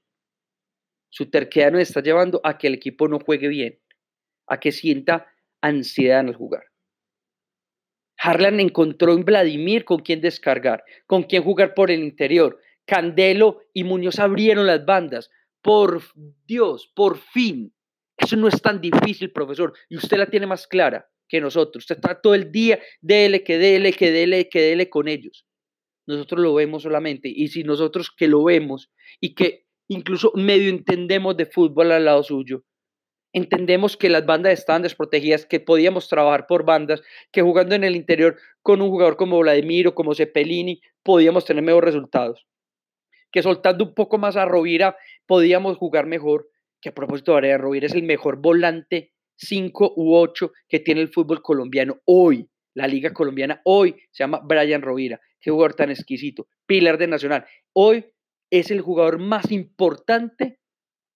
Su 1.08 1.30
terquedad 1.30 1.70
nos 1.70 1.82
está 1.82 2.02
llevando 2.02 2.40
a 2.42 2.58
que 2.58 2.66
el 2.66 2.74
equipo 2.74 3.06
no 3.06 3.20
juegue 3.20 3.46
bien, 3.46 3.78
a 4.48 4.58
que 4.58 4.72
sienta 4.72 5.32
ansiedad 5.60 6.18
en 6.18 6.28
el 6.30 6.34
jugar. 6.34 6.64
Harlan 8.18 8.58
encontró 8.58 9.12
en 9.12 9.24
Vladimir 9.24 9.84
con 9.84 10.00
quién 10.00 10.20
descargar, 10.20 10.82
con 11.06 11.22
quién 11.22 11.44
jugar 11.44 11.74
por 11.74 11.92
el 11.92 12.02
interior. 12.02 12.60
Candelo 12.86 13.60
y 13.72 13.84
Muñoz 13.84 14.18
abrieron 14.18 14.66
las 14.66 14.84
bandas. 14.84 15.30
Por 15.64 16.02
Dios, 16.46 16.92
por 16.94 17.18
fin. 17.18 17.74
Eso 18.16 18.36
no 18.36 18.46
es 18.46 18.62
tan 18.62 18.80
difícil, 18.80 19.32
profesor. 19.32 19.72
Y 19.88 19.96
usted 19.96 20.18
la 20.18 20.26
tiene 20.26 20.46
más 20.46 20.68
clara 20.68 21.08
que 21.28 21.40
nosotros. 21.40 21.82
Usted 21.82 21.96
está 21.96 22.20
todo 22.20 22.34
el 22.34 22.52
día, 22.52 22.78
dele, 23.00 23.42
que 23.42 23.58
dele, 23.58 23.92
que 23.92 24.12
dele, 24.12 24.48
que 24.48 24.60
dele 24.60 24.90
con 24.90 25.08
ellos. 25.08 25.46
Nosotros 26.06 26.40
lo 26.42 26.54
vemos 26.54 26.82
solamente. 26.82 27.32
Y 27.34 27.48
si 27.48 27.64
nosotros 27.64 28.12
que 28.16 28.28
lo 28.28 28.44
vemos 28.44 28.90
y 29.20 29.34
que 29.34 29.64
incluso 29.88 30.32
medio 30.34 30.68
entendemos 30.70 31.36
de 31.36 31.46
fútbol 31.46 31.92
al 31.92 32.04
lado 32.04 32.22
suyo. 32.22 32.64
Entendemos 33.32 33.96
que 33.96 34.08
las 34.08 34.24
bandas 34.24 34.52
estaban 34.52 34.82
desprotegidas, 34.82 35.44
que 35.44 35.58
podíamos 35.58 36.08
trabajar 36.08 36.46
por 36.46 36.64
bandas, 36.64 37.02
que 37.32 37.42
jugando 37.42 37.74
en 37.74 37.82
el 37.82 37.96
interior 37.96 38.36
con 38.62 38.80
un 38.80 38.90
jugador 38.90 39.16
como 39.16 39.40
Vladimir 39.40 39.88
o 39.88 39.94
como 39.94 40.14
Cepelini 40.14 40.80
podíamos 41.02 41.44
tener 41.44 41.64
mejores 41.64 41.94
resultados. 41.94 42.46
Que 43.32 43.42
soltando 43.42 43.84
un 43.84 43.94
poco 43.94 44.18
más 44.18 44.36
a 44.36 44.44
Rovira 44.44 44.96
podíamos 45.26 45.76
jugar 45.76 46.06
mejor. 46.06 46.48
Que 46.80 46.90
a 46.90 46.94
propósito 46.94 47.40
de 47.40 47.56
Rovira 47.56 47.86
es 47.86 47.94
el 47.94 48.02
mejor 48.02 48.40
volante 48.40 49.14
5 49.36 49.94
u 49.96 50.14
8 50.16 50.52
que 50.68 50.80
tiene 50.80 51.00
el 51.00 51.08
fútbol 51.08 51.42
colombiano 51.42 52.00
hoy. 52.04 52.48
la 52.76 52.88
Liga 52.88 53.12
Colombiana 53.12 53.60
hoy 53.64 53.94
se 54.10 54.24
llama 54.24 54.40
Brian 54.44 54.82
Rovira. 54.82 55.20
Qué 55.40 55.50
jugador 55.50 55.74
tan 55.74 55.90
exquisito. 55.90 56.48
Pilar 56.66 56.98
de 56.98 57.06
Nacional. 57.06 57.46
Hoy 57.72 58.04
es 58.50 58.70
el 58.70 58.80
jugador 58.80 59.18
más 59.18 59.52
importante 59.52 60.58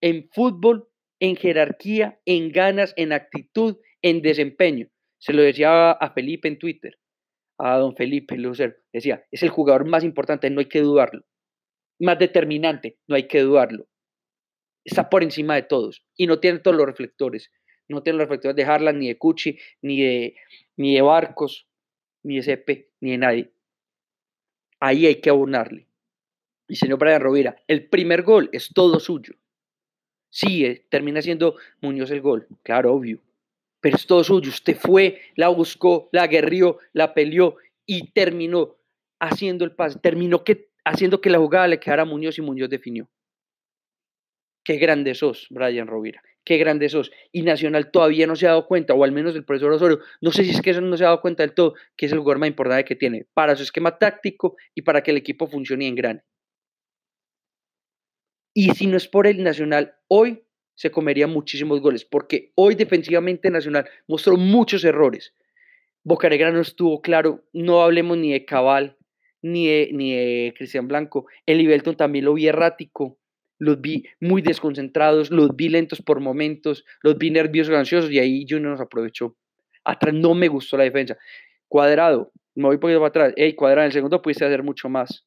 en 0.00 0.29
fútbol, 0.33 0.88
en 1.21 1.37
jerarquía, 1.37 2.21
en 2.25 2.53
ganas, 2.53 2.95
en 2.97 3.12
actitud, 3.12 3.77
en 4.03 4.23
desempeño. 4.23 4.88
Se 5.19 5.33
lo 5.33 5.43
decía 5.43 5.91
a 5.91 6.12
Felipe 6.12 6.47
en 6.47 6.59
Twitter, 6.59 6.99
a 7.59 7.77
don 7.79 7.97
Felipe 7.97 8.37
Lucero. 8.37 8.75
Decía, 8.93 9.25
es 9.31 9.43
el 9.43 9.49
jugador 9.49 9.85
más 9.85 10.05
importante, 10.05 10.49
no 10.50 10.61
hay 10.61 10.67
que 10.67 10.81
dudarlo. 10.81 11.25
Más 12.00 12.19
determinante, 12.19 12.99
no 13.09 13.17
hay 13.17 13.27
que 13.27 13.41
dudarlo. 13.41 13.88
Está 14.85 15.11
por 15.11 15.23
encima 15.23 15.54
de 15.54 15.62
todos 15.62 16.04
y 16.16 16.26
no 16.26 16.40
tiene 16.40 16.61
todos 16.61 16.76
los 16.76 16.87
reflectores. 16.87 17.50
No 17.88 18.02
tiene 18.02 18.18
los 18.18 18.26
reflectores 18.26 18.56
de 18.56 18.64
Harlan, 18.64 18.99
ni 18.99 19.08
de 19.08 19.18
Cuchi, 19.18 19.58
ni 19.82 20.02
de, 20.02 20.37
ni 20.76 20.94
de 20.94 21.02
Barcos, 21.02 21.66
ni 22.23 22.37
de 22.37 22.42
Cepe, 22.42 22.90
ni 23.00 23.12
de 23.12 23.18
nadie. 23.18 23.50
Ahí 24.80 25.06
hay 25.06 25.16
que 25.16 25.30
abonarle. 25.30 25.87
Y 26.68 26.76
señor 26.76 26.99
Brian 26.99 27.20
Rovira, 27.20 27.56
el 27.66 27.88
primer 27.88 28.23
gol 28.23 28.50
es 28.52 28.70
todo 28.75 29.00
suyo. 29.00 29.35
Sí, 30.30 30.82
termina 30.90 31.23
siendo 31.23 31.56
Muñoz 31.80 32.11
el 32.11 32.20
gol, 32.20 32.47
claro, 32.62 32.92
obvio. 32.92 33.20
Pero 33.80 33.97
es 33.97 34.06
todo 34.06 34.23
suyo. 34.23 34.50
Usted 34.50 34.76
fue, 34.76 35.23
la 35.37 35.49
buscó, 35.49 36.08
la 36.12 36.26
guerrió, 36.26 36.78
la 36.92 37.14
peleó 37.14 37.56
y 37.87 38.11
terminó 38.11 38.76
haciendo 39.18 39.64
el 39.64 39.73
pase. 39.73 39.99
Terminó 39.99 40.44
que, 40.44 40.68
haciendo 40.85 41.20
que 41.20 41.30
la 41.30 41.38
jugada 41.38 41.68
le 41.68 41.80
quedara 41.80 42.02
a 42.02 42.06
Muñoz 42.06 42.38
y 42.38 42.42
Muñoz 42.42 42.68
definió. 42.68 43.08
Qué 44.68 44.76
grande 44.76 45.14
sos, 45.14 45.46
Brian 45.48 45.87
Rovira 45.87 46.22
qué 46.48 46.56
grande 46.56 46.88
sos. 46.88 47.10
Y 47.30 47.42
Nacional 47.42 47.90
todavía 47.90 48.26
no 48.26 48.34
se 48.34 48.46
ha 48.46 48.50
dado 48.50 48.66
cuenta, 48.66 48.94
o 48.94 49.04
al 49.04 49.12
menos 49.12 49.37
el 49.37 49.44
profesor 49.44 49.70
Osorio, 49.72 50.00
no 50.22 50.30
sé 50.30 50.44
si 50.44 50.50
es 50.50 50.62
que 50.62 50.70
eso 50.70 50.80
no 50.80 50.96
se 50.96 51.04
ha 51.04 51.08
dado 51.08 51.20
cuenta 51.20 51.42
del 51.42 51.52
todo, 51.52 51.75
que 51.94 52.06
es 52.06 52.12
el 52.12 52.18
jugador 52.18 52.38
más 52.38 52.48
importante 52.48 52.84
que 52.84 52.96
tiene 52.96 53.26
para 53.34 53.54
su 53.54 53.62
esquema 53.62 53.98
táctico 53.98 54.56
y 54.75 54.80
para 54.80 55.02
que 55.02 55.10
el 55.10 55.18
equipo 55.18 55.46
funcione 55.46 55.87
en 55.87 55.94
grande. 55.94 56.22
Y 58.54 58.70
si 58.70 58.87
no 58.87 58.96
es 58.96 59.06
por 59.06 59.26
el 59.26 59.42
Nacional, 59.42 59.94
hoy 60.08 60.42
se 60.75 60.90
comería 60.90 61.26
muchísimos 61.26 61.82
goles, 61.82 62.06
porque 62.06 62.52
hoy 62.54 62.75
defensivamente 62.75 63.50
Nacional 63.50 63.87
mostró 64.06 64.38
muchos 64.38 64.84
errores. 64.84 65.34
Bocaregra 66.02 66.50
no 66.50 66.62
estuvo 66.62 67.02
claro, 67.02 67.44
no 67.52 67.82
hablemos 67.82 68.16
ni 68.16 68.32
de 68.32 68.46
Cabal, 68.46 68.96
ni 69.42 69.66
de, 69.66 69.90
ni 69.92 70.14
de 70.14 70.54
Cristian 70.56 70.88
Blanco. 70.88 71.26
El 71.44 71.60
Ibelton 71.60 71.94
también 71.94 72.25
lo 72.25 72.32
vi 72.32 72.46
errático 72.46 73.18
los 73.59 73.81
vi 73.81 74.05
muy 74.21 74.43
desconcentrados, 74.43 75.31
los 75.31 75.55
vi 75.57 75.69
lentos 75.69 76.00
por 76.00 76.21
momentos, 76.21 76.85
los 77.03 77.19
vi 77.19 77.31
nerviosos, 77.31 77.75
ansiosos 77.75 78.11
y 78.11 78.19
ahí 78.19 78.47
Junior 78.49 78.73
nos 78.73 78.81
aprovechó. 78.81 79.37
Atrás 79.85 80.15
no 80.15 80.35
me 80.35 80.49
gustó 80.49 80.77
la 80.77 80.85
defensa. 80.85 81.17
Cuadrado, 81.67 82.33
me 82.55 82.65
voy 82.65 82.75
un 82.75 82.81
poquito 82.81 83.00
para 83.00 83.09
atrás. 83.09 83.35
Hey, 83.37 83.55
cuadrado, 83.55 83.83
en 83.83 83.87
el 83.87 83.93
segundo 83.93 84.23
pudiste 84.23 84.45
hacer 84.45 84.62
mucho 84.62 84.88
más. 84.88 85.27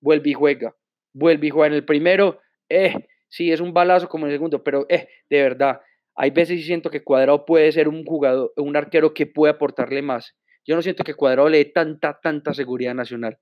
Vuelve 0.00 0.30
y 0.30 0.34
juega. 0.34 0.74
Vuelve 1.12 1.46
y 1.46 1.50
juega. 1.50 1.68
En 1.68 1.74
el 1.74 1.84
primero, 1.84 2.40
eh, 2.68 2.94
sí, 3.28 3.50
es 3.50 3.60
un 3.60 3.72
balazo 3.72 4.08
como 4.08 4.26
en 4.26 4.32
el 4.32 4.36
segundo, 4.36 4.62
pero 4.62 4.86
eh, 4.88 5.08
de 5.28 5.42
verdad, 5.42 5.80
hay 6.14 6.30
veces 6.30 6.64
siento 6.64 6.90
que 6.90 7.02
Cuadrado 7.02 7.44
puede 7.44 7.70
ser 7.72 7.88
un 7.88 8.04
jugador, 8.04 8.52
un 8.56 8.76
arquero 8.76 9.14
que 9.14 9.26
puede 9.26 9.52
aportarle 9.52 10.02
más. 10.02 10.36
Yo 10.66 10.74
no 10.74 10.82
siento 10.82 11.04
que 11.04 11.14
Cuadrado 11.14 11.48
le 11.48 11.58
dé 11.58 11.64
tanta, 11.66 12.18
tanta 12.20 12.52
seguridad 12.52 12.94
nacional 12.94 13.38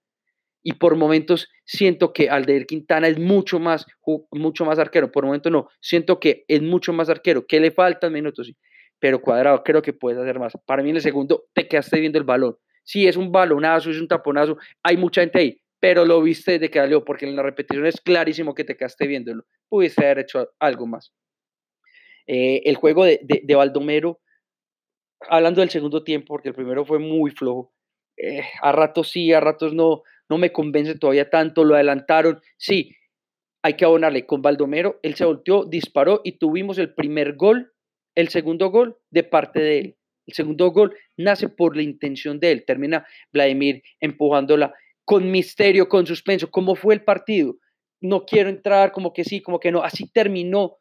y 0.68 0.72
por 0.72 0.96
momentos 0.96 1.48
siento 1.64 2.12
que 2.12 2.28
Alder 2.28 2.66
Quintana 2.66 3.06
es 3.06 3.20
mucho 3.20 3.60
más, 3.60 3.86
mucho 4.32 4.64
más 4.64 4.80
arquero, 4.80 5.12
por 5.12 5.24
momentos 5.24 5.52
no, 5.52 5.68
siento 5.80 6.18
que 6.18 6.44
es 6.48 6.60
mucho 6.60 6.92
más 6.92 7.08
arquero, 7.08 7.46
que 7.46 7.60
le 7.60 7.70
faltan 7.70 8.12
minutos, 8.12 8.52
pero 8.98 9.22
cuadrado 9.22 9.62
creo 9.62 9.80
que 9.80 9.92
puedes 9.92 10.18
hacer 10.18 10.40
más. 10.40 10.54
Para 10.66 10.82
mí 10.82 10.90
en 10.90 10.96
el 10.96 11.02
segundo 11.02 11.44
te 11.54 11.68
quedaste 11.68 12.00
viendo 12.00 12.18
el 12.18 12.24
balón. 12.24 12.56
Sí, 12.82 13.06
es 13.06 13.16
un 13.16 13.30
balonazo, 13.30 13.92
es 13.92 14.00
un 14.00 14.08
taponazo, 14.08 14.56
hay 14.82 14.96
mucha 14.96 15.20
gente 15.20 15.38
ahí, 15.38 15.60
pero 15.78 16.04
lo 16.04 16.20
viste 16.20 16.58
desde 16.58 16.68
que 16.68 16.80
salió, 16.80 17.04
porque 17.04 17.26
en 17.26 17.36
la 17.36 17.44
repetición 17.44 17.86
es 17.86 18.00
clarísimo 18.00 18.52
que 18.52 18.64
te 18.64 18.76
quedaste 18.76 19.06
viéndolo. 19.06 19.44
Pudiste 19.68 20.04
haber 20.04 20.18
hecho 20.18 20.48
algo 20.58 20.88
más. 20.88 21.12
Eh, 22.26 22.62
el 22.64 22.74
juego 22.74 23.04
de, 23.04 23.20
de, 23.22 23.54
Baldomero, 23.54 24.18
hablando 25.30 25.60
del 25.60 25.70
segundo 25.70 26.02
tiempo, 26.02 26.26
porque 26.34 26.48
el 26.48 26.56
primero 26.56 26.84
fue 26.84 26.98
muy 26.98 27.30
flojo, 27.30 27.72
eh, 28.16 28.42
a 28.62 28.72
ratos 28.72 29.10
sí, 29.10 29.32
a 29.32 29.38
ratos 29.38 29.74
no, 29.74 30.02
no 30.28 30.38
me 30.38 30.52
convence 30.52 30.98
todavía 30.98 31.30
tanto, 31.30 31.64
lo 31.64 31.74
adelantaron, 31.74 32.40
sí, 32.56 32.96
hay 33.62 33.74
que 33.74 33.84
abonarle 33.84 34.26
con 34.26 34.42
Baldomero, 34.42 35.00
él 35.02 35.14
se 35.14 35.24
volteó, 35.24 35.64
disparó 35.64 36.20
y 36.24 36.38
tuvimos 36.38 36.78
el 36.78 36.94
primer 36.94 37.34
gol, 37.34 37.72
el 38.14 38.28
segundo 38.28 38.70
gol 38.70 38.96
de 39.10 39.24
parte 39.24 39.60
de 39.60 39.78
él. 39.78 39.96
El 40.26 40.34
segundo 40.34 40.70
gol 40.70 40.96
nace 41.16 41.48
por 41.48 41.76
la 41.76 41.82
intención 41.82 42.40
de 42.40 42.52
él, 42.52 42.64
termina 42.64 43.06
Vladimir 43.32 43.82
empujándola 44.00 44.74
con 45.04 45.30
misterio, 45.30 45.88
con 45.88 46.06
suspenso. 46.06 46.50
¿Cómo 46.50 46.74
fue 46.74 46.94
el 46.94 47.04
partido? 47.04 47.56
No 48.00 48.24
quiero 48.24 48.50
entrar, 48.50 48.92
como 48.92 49.12
que 49.12 49.24
sí, 49.24 49.40
como 49.40 49.60
que 49.60 49.70
no. 49.70 49.82
Así 49.82 50.10
terminó 50.12 50.78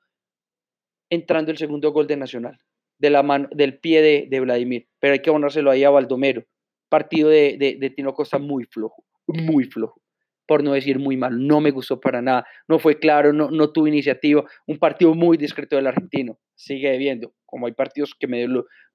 entrando 1.10 1.52
el 1.52 1.58
segundo 1.58 1.92
gol 1.92 2.08
de 2.08 2.18
Nacional, 2.18 2.60
de 3.00 3.10
la 3.12 3.22
mano, 3.24 3.48
del 3.52 3.80
pie 3.80 4.28
de, 4.30 4.40
Vladimir. 4.40 4.88
Pero 5.00 5.14
hay 5.14 5.22
que 5.22 5.30
abonárselo 5.30 5.70
ahí 5.70 5.84
a 5.84 5.92
Baldomero. 5.92 6.44
Partido 6.90 7.30
de, 7.30 7.58
de 7.58 7.90
Tino 7.92 8.14
Costa 8.14 8.40
muy 8.40 8.66
flojo 8.66 9.05
muy 9.28 9.66
flojo, 9.66 10.02
por 10.48 10.64
no 10.64 10.74
decir 10.74 11.00
muy 11.00 11.18
mal. 11.18 11.46
No 11.46 11.62
me 11.62 11.72
gustó 11.72 12.00
para 12.00 12.22
nada, 12.22 12.46
no 12.68 12.80
fue 12.80 13.00
claro, 13.00 13.34
no, 13.34 13.50
no 13.52 13.72
tuvo 13.72 13.88
iniciativa. 13.88 14.44
Un 14.68 14.78
partido 14.78 15.14
muy 15.14 15.38
discreto 15.38 15.76
del 15.76 15.88
argentino. 15.88 16.40
Sigue 16.56 16.98
viendo, 16.98 17.34
como 17.46 17.68
hay 17.68 17.74
partidos 17.74 18.16
que 18.18 18.28
me 18.28 18.48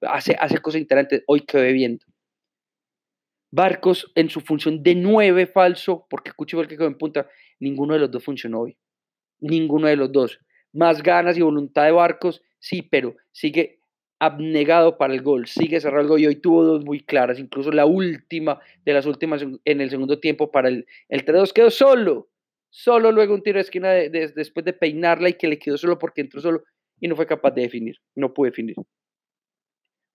hace, 0.02 0.36
hace 0.38 0.58
cosas 0.58 0.80
interesantes, 0.80 1.22
hoy 1.26 1.40
quedé 1.40 1.72
viendo. 1.72 2.04
Barcos 3.52 4.10
en 4.14 4.30
su 4.30 4.40
función 4.40 4.82
de 4.82 4.94
nueve 4.94 5.46
falso, 5.46 6.06
porque 6.08 6.32
Cuchi 6.32 6.54
fue 6.54 6.62
el 6.62 6.68
que 6.68 6.76
quedó 6.76 6.86
en 6.86 6.96
punta, 6.96 7.28
ninguno 7.58 7.94
de 7.94 8.00
los 8.00 8.10
dos 8.10 8.22
funcionó 8.22 8.60
hoy. 8.60 8.78
Ninguno 9.40 9.88
de 9.88 9.96
los 9.96 10.12
dos. 10.12 10.38
Más 10.72 11.02
ganas 11.02 11.36
y 11.36 11.42
voluntad 11.42 11.84
de 11.84 11.90
Barcos, 11.90 12.42
sí, 12.60 12.82
pero 12.82 13.16
sigue 13.32 13.79
abnegado 14.20 14.98
para 14.98 15.14
el 15.14 15.22
gol, 15.22 15.46
sigue 15.46 15.80
cerrado 15.80 16.02
el 16.02 16.08
gol 16.08 16.20
y 16.20 16.26
hoy 16.26 16.36
tuvo 16.36 16.62
dos 16.62 16.84
muy 16.84 17.00
claras, 17.00 17.38
incluso 17.38 17.72
la 17.72 17.86
última 17.86 18.60
de 18.84 18.92
las 18.92 19.06
últimas 19.06 19.44
en 19.64 19.80
el 19.80 19.88
segundo 19.88 20.20
tiempo 20.20 20.50
para 20.50 20.68
el, 20.68 20.86
el 21.08 21.24
3-2 21.24 21.52
quedó 21.52 21.70
solo, 21.70 22.28
solo 22.68 23.12
luego 23.12 23.34
un 23.34 23.42
tiro 23.42 23.56
de 23.56 23.62
esquina 23.62 23.90
después 23.90 24.64
de 24.64 24.74
peinarla 24.74 25.30
y 25.30 25.34
que 25.34 25.48
le 25.48 25.58
quedó 25.58 25.78
solo 25.78 25.98
porque 25.98 26.20
entró 26.20 26.40
solo 26.42 26.62
y 27.00 27.08
no 27.08 27.16
fue 27.16 27.26
capaz 27.26 27.52
de 27.52 27.62
definir, 27.62 27.96
no 28.14 28.34
pudo 28.34 28.50
definir. 28.50 28.76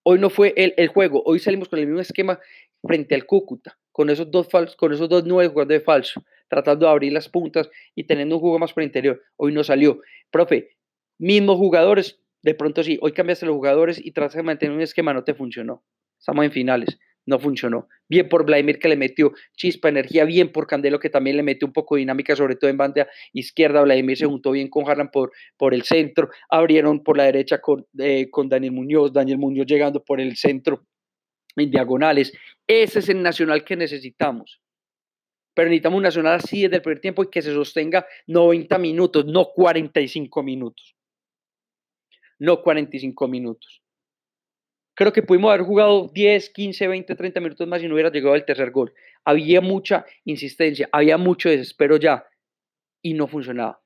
Hoy 0.04 0.20
no 0.20 0.30
fue 0.30 0.54
el, 0.56 0.76
el 0.78 0.88
juego, 0.90 1.24
hoy 1.26 1.40
salimos 1.40 1.68
con 1.68 1.80
el 1.80 1.88
mismo 1.88 2.02
esquema 2.02 2.40
frente 2.84 3.16
al 3.16 3.26
Cúcuta, 3.26 3.76
con 3.92 4.12
esos 4.12 4.30
dos 4.30 4.48
falsos, 4.48 4.76
con 4.76 4.94
esos 4.94 5.10
dos 5.10 5.26
nueve 5.26 5.50
jugadores 5.50 5.80
de 5.80 5.84
falso, 5.84 6.24
tratando 6.48 6.86
de 6.86 6.92
abrir 6.92 7.12
las 7.12 7.28
puntas 7.28 7.72
y 7.96 8.04
teniendo 8.04 8.36
un 8.36 8.42
juego 8.42 8.60
más 8.60 8.72
por 8.72 8.84
interior. 8.84 9.20
Hoy 9.36 9.52
no 9.52 9.64
salió. 9.64 10.00
Profe, 10.30 10.78
mismos 11.18 11.58
jugadores, 11.58 12.20
de 12.46 12.54
pronto 12.54 12.84
sí, 12.84 13.00
hoy 13.02 13.12
cambiaste 13.12 13.48
los 13.48 13.56
jugadores 13.56 14.00
y 14.04 14.12
tratas 14.12 14.36
de 14.36 14.44
mantener 14.44 14.76
un 14.76 14.82
esquema, 14.84 15.12
no 15.16 15.24
te 15.24 15.34
funcionó. 15.34 15.84
Estamos 16.20 16.46
en 16.46 16.52
finales, 16.52 17.00
no 17.26 17.40
funcionó. 17.40 17.88
Bien 18.08 18.30
por 18.30 18.46
Vladimir 18.46 18.78
que 18.78 18.88
le 18.88 18.96
metió 18.96 19.34
chispa, 19.56 19.90
energía, 19.90 20.26
bien 20.26 20.52
por 20.52 20.68
Candelo 20.68 21.00
que 21.00 21.10
también 21.10 21.38
le 21.38 21.42
metió 21.42 21.68
un 21.68 21.74
poco 21.74 21.96
de 21.96 22.02
dinámica, 22.02 22.36
sobre 22.36 22.56
todo 22.56 22.70
en 22.70 22.78
banda 22.78 23.08
izquierda. 23.34 23.82
Vladimir 23.82 24.16
se 24.16 24.28
juntó 24.28 24.52
bien 24.52 24.70
con 24.70 24.88
Harlan 24.88 25.10
por, 25.10 25.32
por 25.58 25.74
el 25.74 25.82
centro, 25.82 26.30
abrieron 26.48 27.04
por 27.04 27.18
la 27.18 27.24
derecha 27.24 27.60
con, 27.60 27.88
eh, 27.98 28.30
con 28.30 28.48
Daniel 28.48 28.74
Muñoz, 28.74 29.12
Daniel 29.12 29.40
Muñoz 29.40 29.66
llegando 29.66 30.04
por 30.04 30.22
el 30.22 30.36
centro 30.36 30.86
en 31.56 31.72
diagonales. 31.72 32.32
Ese 32.68 33.00
es 33.00 33.10
el 33.10 33.24
nacional 33.24 33.66
que 33.66 33.76
necesitamos. 33.76 34.62
Pero 35.56 35.70
necesitamos 35.70 35.98
un 35.98 36.04
nacional 36.04 36.36
así 36.36 36.62
desde 36.62 36.76
el 36.76 36.82
primer 36.84 37.00
tiempo 37.00 37.24
y 37.24 37.30
que 37.32 37.42
se 37.42 37.52
sostenga 37.52 38.06
90 38.28 38.78
minutos, 38.78 39.26
no 39.26 39.46
45 39.46 40.44
minutos 40.44 40.95
no 42.40 42.62
45 42.62 43.28
minutos. 43.28 43.82
Creo 44.96 45.12
que 45.12 45.24
pudimos 45.24 45.50
haber 45.50 45.66
jugado 45.66 46.10
10, 46.14 46.50
15, 46.52 46.88
20, 46.88 47.16
30 47.16 47.40
minutos 47.42 47.68
más 47.68 47.84
y 47.84 47.88
no 47.88 47.96
hubiera 47.96 48.12
llegado 48.12 48.36
el 48.36 48.46
tercer 48.46 48.72
gol. 48.72 48.94
Había 49.26 49.60
mucha 49.60 50.06
insistencia, 50.24 50.88
había 50.92 51.18
mucho 51.18 51.50
desespero 51.50 51.98
ya 51.98 52.26
y 53.02 53.14
no 53.14 53.28
funcionaba. 53.28 53.82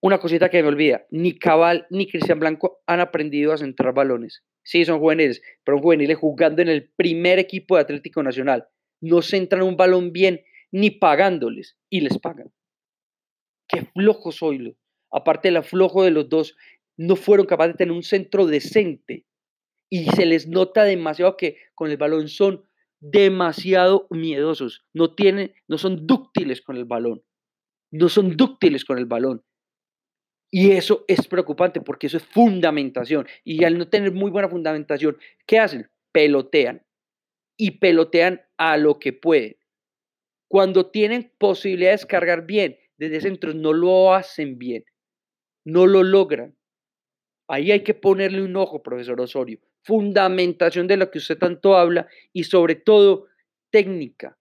Una 0.00 0.18
cosita 0.18 0.48
que 0.48 0.62
me 0.62 0.68
olvida, 0.68 1.06
ni 1.10 1.38
Cabal 1.38 1.86
ni 1.90 2.06
Cristian 2.06 2.38
Blanco 2.38 2.82
han 2.86 3.00
aprendido 3.00 3.52
a 3.52 3.56
centrar 3.58 3.94
balones. 3.94 4.44
Sí, 4.62 4.84
son 4.84 5.00
juveniles, 5.00 5.42
pero 5.64 5.80
juveniles 5.80 6.18
jugando 6.18 6.62
en 6.62 6.68
el 6.68 6.90
primer 6.90 7.38
equipo 7.38 7.74
de 7.74 7.82
Atlético 7.82 8.22
Nacional. 8.22 8.68
No 9.00 9.22
centran 9.22 9.62
un 9.62 9.76
balón 9.76 10.12
bien 10.12 10.44
ni 10.70 10.90
pagándoles 10.90 11.78
y 11.88 12.02
les 12.02 12.18
pagan. 12.18 12.52
Qué 13.66 13.86
flojo 13.86 14.30
soy. 14.30 14.76
Aparte 15.10 15.50
del 15.50 15.64
flojo 15.64 16.04
de 16.04 16.10
los 16.10 16.28
dos, 16.28 16.54
no 16.98 17.16
fueron 17.16 17.46
capaces 17.46 17.74
de 17.74 17.78
tener 17.78 17.92
un 17.92 18.02
centro 18.02 18.46
decente 18.46 19.24
y 19.90 20.04
se 20.06 20.26
les 20.26 20.48
nota 20.48 20.84
demasiado 20.84 21.36
que 21.36 21.56
con 21.74 21.90
el 21.90 21.96
balón 21.96 22.28
son 22.28 22.64
demasiado 23.00 24.06
miedosos, 24.10 24.84
no 24.92 25.14
tienen, 25.14 25.54
no 25.68 25.78
son 25.78 26.06
dúctiles 26.06 26.60
con 26.60 26.76
el 26.76 26.84
balón, 26.84 27.22
no 27.92 28.08
son 28.08 28.36
dúctiles 28.36 28.84
con 28.84 28.98
el 28.98 29.06
balón. 29.06 29.44
Y 30.50 30.72
eso 30.72 31.04
es 31.08 31.28
preocupante 31.28 31.80
porque 31.80 32.06
eso 32.06 32.16
es 32.16 32.24
fundamentación. 32.24 33.26
Y 33.44 33.64
al 33.64 33.78
no 33.78 33.88
tener 33.88 34.12
muy 34.12 34.30
buena 34.30 34.48
fundamentación, 34.48 35.18
¿qué 35.46 35.58
hacen? 35.58 35.90
Pelotean. 36.12 36.84
y 37.60 37.72
pelotean 37.72 38.42
a 38.56 38.76
lo 38.76 38.98
que 38.98 39.12
pueden. 39.12 39.56
Cuando 40.48 40.90
tienen 40.90 41.32
posibilidad 41.38 41.90
de 41.90 41.96
descargar 41.98 42.46
bien 42.46 42.78
desde 42.98 43.20
centros, 43.20 43.54
no 43.54 43.72
lo 43.72 44.14
hacen 44.14 44.58
bien, 44.58 44.84
no 45.64 45.86
lo 45.86 46.02
logran. 46.02 46.57
Ahí 47.48 47.72
hay 47.72 47.82
que 47.82 47.94
ponerle 47.94 48.42
un 48.42 48.56
ojo, 48.56 48.82
profesor 48.82 49.20
Osorio. 49.20 49.58
Fundamentación 49.82 50.86
de 50.86 50.98
lo 50.98 51.10
que 51.10 51.18
usted 51.18 51.38
tanto 51.38 51.76
habla 51.76 52.06
y 52.32 52.44
sobre 52.44 52.74
todo 52.74 53.26
técnica. 53.70 54.38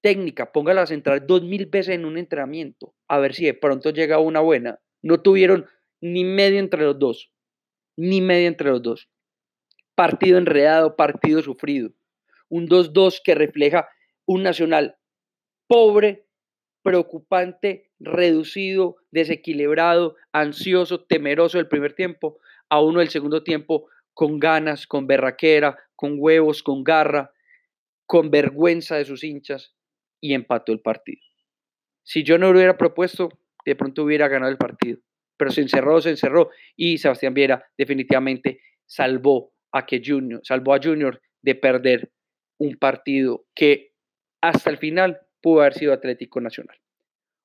Técnica, 0.00 0.50
póngala 0.50 0.82
a 0.82 0.86
centrar 0.86 1.26
dos 1.26 1.42
mil 1.44 1.66
veces 1.66 1.94
en 1.94 2.06
un 2.06 2.18
entrenamiento, 2.18 2.94
a 3.06 3.18
ver 3.18 3.34
si 3.34 3.44
de 3.44 3.54
pronto 3.54 3.90
llega 3.90 4.18
una 4.18 4.40
buena. 4.40 4.80
No 5.02 5.20
tuvieron 5.20 5.66
ni 6.00 6.24
medio 6.24 6.58
entre 6.58 6.82
los 6.82 6.98
dos, 6.98 7.30
ni 7.96 8.20
medio 8.20 8.48
entre 8.48 8.70
los 8.70 8.82
dos. 8.82 9.08
Partido 9.94 10.38
enredado, 10.38 10.96
partido 10.96 11.42
sufrido. 11.42 11.92
Un 12.48 12.68
2-2 12.68 13.20
que 13.22 13.34
refleja 13.34 13.88
un 14.26 14.42
nacional 14.42 14.96
pobre, 15.66 16.26
preocupante, 16.82 17.91
reducido, 18.04 18.96
desequilibrado, 19.10 20.16
ansioso, 20.32 21.04
temeroso 21.04 21.58
del 21.58 21.68
primer 21.68 21.94
tiempo, 21.94 22.38
a 22.68 22.80
uno 22.80 23.00
del 23.00 23.08
segundo 23.08 23.42
tiempo 23.42 23.88
con 24.14 24.38
ganas, 24.38 24.86
con 24.86 25.06
berraquera, 25.06 25.78
con 25.96 26.16
huevos, 26.18 26.62
con 26.62 26.84
garra, 26.84 27.32
con 28.06 28.30
vergüenza 28.30 28.96
de 28.96 29.04
sus 29.04 29.24
hinchas 29.24 29.74
y 30.20 30.34
empató 30.34 30.72
el 30.72 30.80
partido. 30.80 31.20
Si 32.02 32.24
yo 32.24 32.38
no 32.38 32.52
lo 32.52 32.58
hubiera 32.58 32.76
propuesto, 32.76 33.30
de 33.64 33.76
pronto 33.76 34.02
hubiera 34.02 34.28
ganado 34.28 34.50
el 34.50 34.58
partido, 34.58 35.00
pero 35.36 35.50
se 35.50 35.60
encerró, 35.60 36.00
se 36.00 36.10
encerró 36.10 36.50
y 36.76 36.98
Sebastián 36.98 37.34
Viera 37.34 37.64
definitivamente 37.78 38.60
salvó 38.86 39.52
a 39.72 39.86
que 39.86 40.02
Junior, 40.04 40.40
salvó 40.44 40.74
a 40.74 40.80
Junior 40.82 41.20
de 41.42 41.54
perder 41.54 42.12
un 42.58 42.76
partido 42.76 43.46
que 43.54 43.92
hasta 44.40 44.70
el 44.70 44.78
final 44.78 45.20
pudo 45.40 45.60
haber 45.60 45.74
sido 45.74 45.92
Atlético 45.92 46.40
Nacional. 46.40 46.81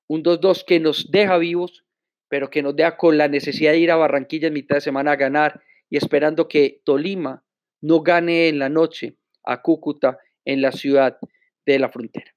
Un 0.08 0.22
2-2 0.22 0.64
que 0.66 0.80
nos 0.80 1.10
deja 1.10 1.38
vivos, 1.38 1.84
pero 2.28 2.50
que 2.50 2.62
nos 2.62 2.74
deja 2.74 2.96
con 2.96 3.16
la 3.16 3.28
necesidad 3.28 3.72
de 3.72 3.78
ir 3.78 3.90
a 3.90 3.96
Barranquilla 3.96 4.48
en 4.48 4.54
mitad 4.54 4.76
de 4.76 4.80
semana 4.80 5.12
a 5.12 5.16
ganar 5.16 5.62
y 5.90 5.96
esperando 5.96 6.48
que 6.48 6.80
Tolima 6.84 7.44
no 7.80 8.00
gane 8.00 8.48
en 8.48 8.58
la 8.58 8.68
noche 8.68 9.16
a 9.44 9.62
Cúcuta 9.62 10.18
en 10.44 10.62
la 10.62 10.72
ciudad 10.72 11.18
de 11.66 11.78
la 11.78 11.90
frontera. 11.90 12.34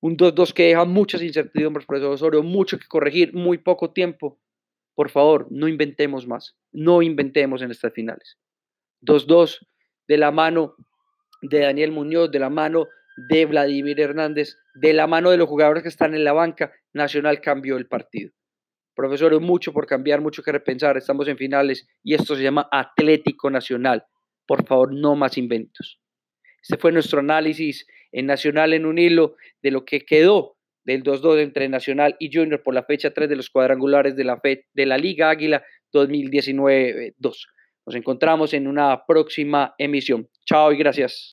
Un 0.00 0.16
2-2 0.16 0.52
que 0.52 0.64
deja 0.64 0.84
muchas 0.84 1.22
incertidumbres, 1.22 1.86
profesor 1.86 2.12
Osorio, 2.12 2.42
mucho 2.42 2.78
que 2.78 2.86
corregir, 2.88 3.34
muy 3.34 3.58
poco 3.58 3.92
tiempo. 3.92 4.40
Por 4.94 5.10
favor, 5.10 5.46
no 5.50 5.68
inventemos 5.68 6.26
más, 6.26 6.56
no 6.72 7.02
inventemos 7.02 7.62
en 7.62 7.70
estas 7.70 7.92
finales. 7.92 8.38
2-2 9.02 9.58
de 10.08 10.18
la 10.18 10.30
mano 10.30 10.74
de 11.42 11.60
Daniel 11.60 11.92
Muñoz, 11.92 12.30
de 12.30 12.38
la 12.38 12.50
mano 12.50 12.88
de 13.28 13.46
Vladimir 13.46 14.00
Hernández, 14.00 14.56
de 14.74 14.92
la 14.92 15.06
mano 15.06 15.30
de 15.30 15.36
los 15.36 15.48
jugadores 15.48 15.82
que 15.82 15.88
están 15.88 16.14
en 16.14 16.24
la 16.24 16.32
banca, 16.32 16.72
Nacional 16.92 17.40
cambió 17.40 17.76
el 17.76 17.86
partido. 17.86 18.32
Profesor, 18.94 19.38
mucho 19.40 19.72
por 19.72 19.86
cambiar, 19.86 20.20
mucho 20.20 20.42
que 20.42 20.52
repensar, 20.52 20.96
estamos 20.96 21.26
en 21.28 21.38
finales 21.38 21.86
y 22.02 22.14
esto 22.14 22.36
se 22.36 22.42
llama 22.42 22.68
Atlético 22.70 23.50
Nacional. 23.50 24.04
Por 24.46 24.66
favor, 24.66 24.92
no 24.92 25.14
más 25.16 25.38
inventos. 25.38 26.00
Este 26.62 26.76
fue 26.76 26.92
nuestro 26.92 27.20
análisis 27.20 27.86
en 28.12 28.26
Nacional 28.26 28.72
en 28.74 28.84
un 28.84 28.98
hilo 28.98 29.36
de 29.62 29.70
lo 29.70 29.84
que 29.84 30.00
quedó 30.00 30.56
del 30.84 31.02
2-2 31.02 31.40
entre 31.40 31.68
Nacional 31.68 32.16
y 32.18 32.30
Junior 32.32 32.62
por 32.62 32.74
la 32.74 32.84
fecha 32.84 33.12
3 33.12 33.28
de 33.28 33.36
los 33.36 33.50
cuadrangulares 33.50 34.16
de 34.16 34.24
la, 34.24 34.40
de 34.42 34.86
la 34.86 34.98
Liga 34.98 35.30
Águila 35.30 35.62
2019-2. 35.92 37.14
Nos 37.86 37.94
encontramos 37.94 38.52
en 38.54 38.66
una 38.66 39.04
próxima 39.06 39.74
emisión. 39.78 40.28
Chao 40.44 40.72
y 40.72 40.76
gracias. 40.76 41.28